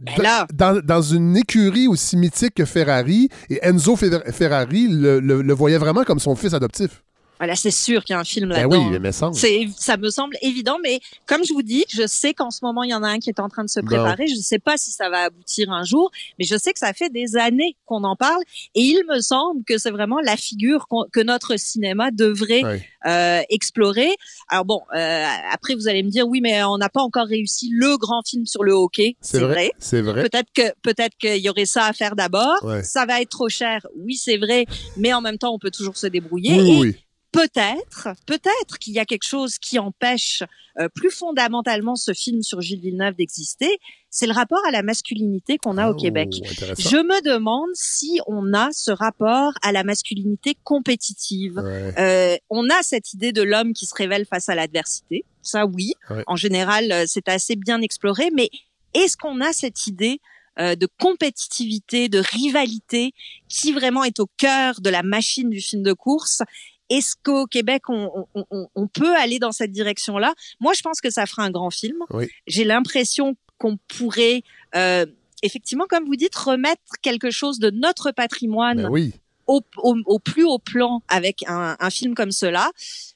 [0.00, 0.46] Ben là.
[0.54, 5.52] Dans, dans une écurie aussi mythique que Ferrari, et Enzo Fer- Ferrari le, le- le
[5.54, 7.02] voyait vraiment comme son fils adoptif.
[7.38, 8.88] Voilà, c'est sûr qu'il y a un film Ben là-dedans.
[8.90, 9.36] oui, mais semble.
[9.76, 12.90] Ça me semble évident, mais comme je vous dis, je sais qu'en ce moment, il
[12.90, 13.86] y en a un qui est en train de se Bon.
[13.86, 14.26] préparer.
[14.26, 16.92] Je ne sais pas si ça va aboutir un jour, mais je sais que ça
[16.92, 18.42] fait des années qu'on en parle.
[18.74, 22.62] Et il me semble que c'est vraiment la figure que notre cinéma devrait
[23.06, 24.10] euh, explorer.
[24.48, 27.70] Alors bon, euh, après, vous allez me dire, oui, mais on n'a pas encore réussi
[27.72, 29.16] le grand film sur le hockey.
[29.20, 30.22] C'est vrai, c'est vrai.
[30.28, 32.58] Peut-être que peut-être qu'il y aurait ça à faire d'abord.
[32.64, 32.82] Ouais.
[32.82, 33.86] Ça va être trop cher.
[33.96, 34.66] Oui, c'est vrai,
[34.96, 36.60] mais en même temps, on peut toujours se débrouiller.
[36.60, 36.96] Oui, Et oui.
[37.40, 40.42] Peut-être, peut-être qu'il y a quelque chose qui empêche
[40.80, 43.78] euh, plus fondamentalement ce film sur Gilles Villeneuve d'exister.
[44.10, 46.28] C'est le rapport à la masculinité qu'on a au Oh, Québec.
[46.50, 46.88] intéressant.
[46.88, 51.56] Je me demande si on a ce rapport à la masculinité compétitive.
[51.58, 51.94] Ouais.
[51.98, 55.24] Euh, on a cette idée de l'homme qui se révèle face à l'adversité.
[55.42, 55.94] Ça, oui.
[56.10, 56.24] Ouais.
[56.26, 58.30] En général, euh, c'est assez bien exploré.
[58.34, 58.50] Mais
[58.94, 60.20] est-ce qu'on a cette idée
[60.58, 63.12] euh, de compétitivité, de rivalité,
[63.48, 66.42] qui vraiment est au cœur de la machine du film de course
[66.90, 70.34] Est-ce qu'au Québec, on, on- on- on peut aller dans cette direction-là?
[70.60, 71.98] Moi, je pense que ça fera un grand film.
[72.12, 72.28] Oui.
[72.46, 74.42] J'ai l'impression qu'on pourrait,
[74.76, 75.04] euh,
[75.42, 79.12] effectivement, comme vous dites, remettre quelque chose de notre patrimoine Ben oui.
[79.46, 82.70] au, au, au plus haut plan avec un, un film comme cela.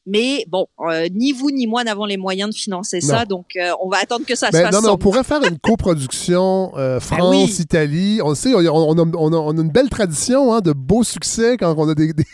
[0.04, 3.70] Mais bon, euh, ni vous ni moi n'avons les moyens de financer ça, donc euh,
[3.80, 4.74] on va attendre que ça se Ben, fasse.
[4.74, 7.46] non, mais on pourrait faire une coproduction euh, Ben oui.
[7.46, 8.20] France-Italie.
[8.22, 10.72] On le sait, on, on a, on a- on a une belle tradition hein, de
[10.72, 12.24] beaux succès quand on a des, des,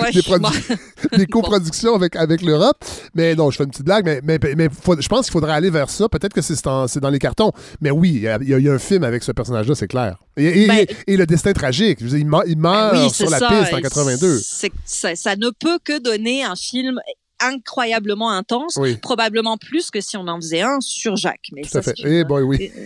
[0.00, 0.10] Ouais,
[1.18, 2.76] des, coproductions avec, avec l'Europe.
[3.14, 5.52] Mais non, je fais une petite blague, mais, mais, mais faut- je pense qu'il faudrait
[5.52, 6.08] aller vers ça.
[6.08, 7.50] Peut-être que c'est dans, les cartons.
[7.80, 10.18] Mais oui, il y y y a un film avec ce personnage-là, c'est clair.
[10.36, 11.98] Et, et- Ben- et le destin tragique.
[12.00, 13.48] Je veux dire, il, meurt- il meurt Oui, sur la ça.
[13.48, 14.38] piste en Et 82.
[14.38, 17.00] c'est- Ça, ça ne peut que donner un film
[17.40, 18.96] incroyablement intense, Oui.
[19.02, 21.48] probablement plus que si on en faisait un sur Jacques.
[21.52, 21.94] Mais Tout ça, à fait.
[22.04, 22.70] Eh boy, oui.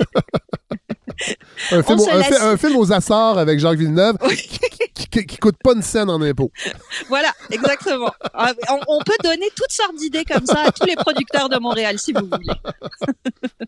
[1.72, 4.16] Un film, au- un, laisse- fi- un film aux Açores avec Jacques Villeneuve
[4.94, 6.50] qui, qui, qui coûte pas une scène en impôts.
[7.08, 8.10] Voilà, exactement.
[8.34, 11.58] Ah, on, on peut donner toutes sortes d'idées comme ça à tous les producteurs de
[11.58, 12.46] Montréal, si vous voulez.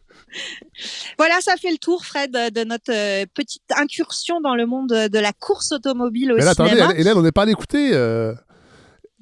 [1.18, 5.18] voilà, ça fait le tour, Fred, de notre euh, petite incursion dans le monde de
[5.18, 6.92] la course automobile au Mais là, attendez, cinéma.
[6.96, 8.34] Hélène, on n'est pas allé écouter euh,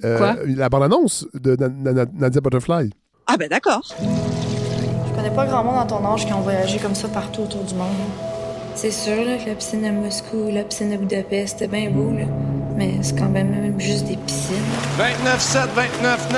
[0.04, 2.90] euh, la bande-annonce de Na- Na- Na- Nadia Butterfly.
[3.26, 3.82] Ah ben d'accord.
[3.98, 7.64] Je connais pas grand monde dans ton âge qui ont voyagé comme ça partout autour
[7.64, 7.88] du monde.
[8.76, 12.10] C'est sûr là, que la piscine à Moscou, la piscine à Budapest, c'était bien beau,
[12.10, 12.26] là.
[12.76, 14.56] Mais c'est quand même même juste des piscines.
[14.98, 15.68] 29,7,
[16.02, 16.36] 29,9.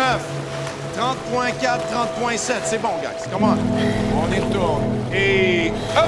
[0.97, 1.79] 30.4,
[2.23, 2.53] 30.7.
[2.63, 3.29] C'est bon, guys.
[3.33, 3.57] Come on.
[4.17, 4.85] On y retourne.
[5.13, 5.73] Et.
[5.97, 6.05] Hop!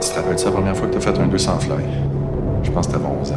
[0.00, 1.76] Tu te rappelles-tu la première fois que t'as fait un 200 fly?
[2.62, 3.34] Je pense que t'avais 11 ans.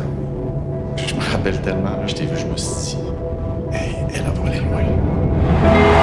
[0.95, 2.97] Je me rappelle tellement, là, je t'ai vu, je me suis dit,
[3.73, 5.96] hey, elle a volé loin.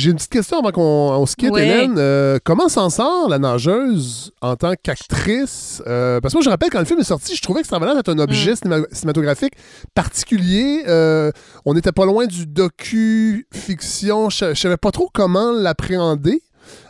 [0.00, 1.66] J'ai une petite question avant qu'on on se quitte, Ouais.
[1.66, 1.96] Hélène.
[1.98, 5.82] Euh, comment s'en sort la nageuse en tant qu'actrice?
[5.86, 7.94] Euh, parce que moi, je rappelle, quand le film est sorti, je trouvais que l'air
[7.94, 8.20] d'être un Mm.
[8.20, 9.52] objet cinéma- cinématographique
[9.94, 10.84] particulier.
[10.88, 11.30] Euh,
[11.66, 14.30] on n'était pas loin du docu-fiction.
[14.30, 16.42] Je ne savais pas trop comment l'appréhender.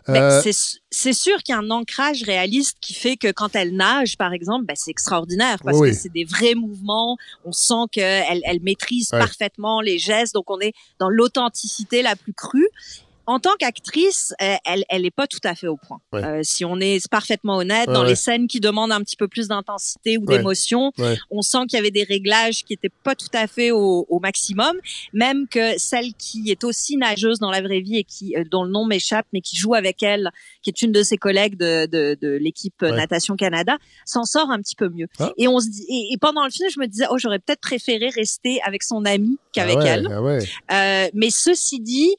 [0.09, 0.81] Ben, Euh, c'est-
[1.13, 4.65] sûr qu'il y a un ancrage réaliste qui fait que quand elle nage, par exemple,
[4.67, 7.17] ben, c'est extraordinaire parce Oui, que c'est des vrais mouvements.
[7.45, 9.19] On sent qu'elle elle maîtrise Ouais.
[9.19, 12.69] parfaitement les gestes, donc on est dans l'authenticité la plus crue.
[13.31, 16.01] En tant qu'actrice, euh, elle, elle est pas tout à fait au point.
[16.13, 16.25] Ouais.
[16.25, 18.09] Euh, si on est parfaitement honnête, Ouais, dans ouais.
[18.09, 20.93] les scènes qui demandent un petit peu plus d'intensité ou d'émotion,
[21.31, 24.19] on sent qu'il y avait des réglages qui étaient pas tout à fait au, au
[24.19, 24.77] maximum.
[25.13, 28.65] Même que celle qui est aussi nageuse dans la vraie vie et qui euh, dont
[28.65, 30.31] le nom m'échappe, mais qui joue avec elle,
[30.63, 32.83] qui est une de ses collègues de, de, de l'équipe.
[32.83, 35.07] Natation Canada, s'en sort un petit peu mieux.
[35.21, 35.33] Ah.
[35.39, 37.61] Et on se dit, et, et pendant le film, je me disais, oh, j'aurais peut-être
[37.61, 40.09] préféré rester avec son amie qu'avec ah elle.
[40.69, 40.75] ah.
[41.05, 42.15] Euh, mais ceci dit,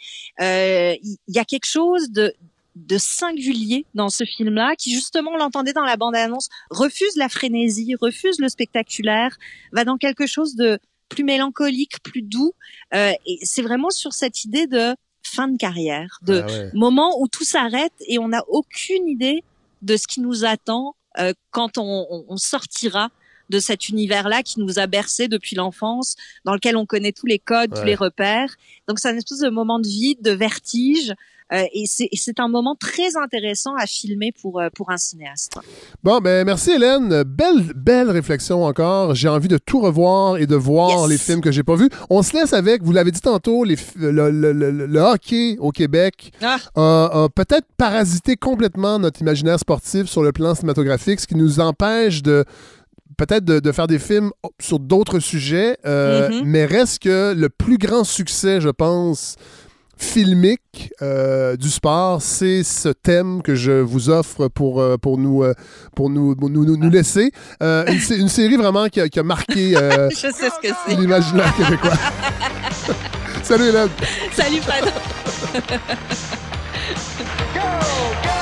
[1.04, 2.34] il y, a quelque chose de
[2.76, 7.96] de singulier dans ce film-là, qui justement, on l'entendait dans la bande-annonce, refuse la frénésie,
[8.00, 9.36] refuse le spectaculaire,
[9.74, 10.80] va dans quelque chose de
[11.10, 12.54] plus mélancolique, plus doux.
[12.94, 16.70] Euh, et c'est vraiment sur cette idée de fin de carrière, de Ah ouais.
[16.74, 19.44] moment où tout s'arrête et on n'a aucune idée
[19.82, 23.10] de ce qui nous attend euh, quand on, on- on sortira
[23.52, 27.38] de cet univers-là qui nous a bercé depuis l'enfance, dans lequel on connaît tous les
[27.40, 28.56] codes, tous les repères.
[28.88, 31.14] Donc c'est un espèce de moment de vide, de vertige,
[31.54, 35.58] euh, et c'est un moment très intéressant à filmer pour euh, pour un cinéaste.
[36.02, 37.24] Bon, ben merci Hélène.
[37.24, 39.16] Belle, belle réflexion encore.
[39.16, 41.10] J'ai envie de tout revoir et de voir Yes.
[41.10, 41.90] les films que j'ai pas vus.
[42.10, 45.72] On se laisse avec, vous l'avez dit tantôt, les, le, le- le- le hockey au
[45.74, 46.56] Québec Ah.
[46.76, 51.60] a, a peut-être parasité complètement notre imaginaire sportif sur le plan cinématographique, ce qui nous
[51.60, 52.46] empêche de
[53.26, 56.42] peut-être de, de faire des films sur d'autres sujets, euh, Mhm.
[56.46, 59.36] mais reste que le plus grand succès, je pense,
[59.96, 65.44] filmique euh, du sport, c'est ce thème que je vous offre pour, euh, pour, nous,
[65.44, 65.54] euh,
[65.96, 67.32] pour nous, nous, nous, nous laisser.
[67.62, 70.10] Euh, une, une série vraiment qui a, qui a marqué euh,
[70.88, 71.94] l'imaginaire québécois.
[73.44, 73.90] Salut Hélène!
[74.34, 74.86] Salut Fred.
[77.54, 77.62] Go,
[78.24, 78.41] go!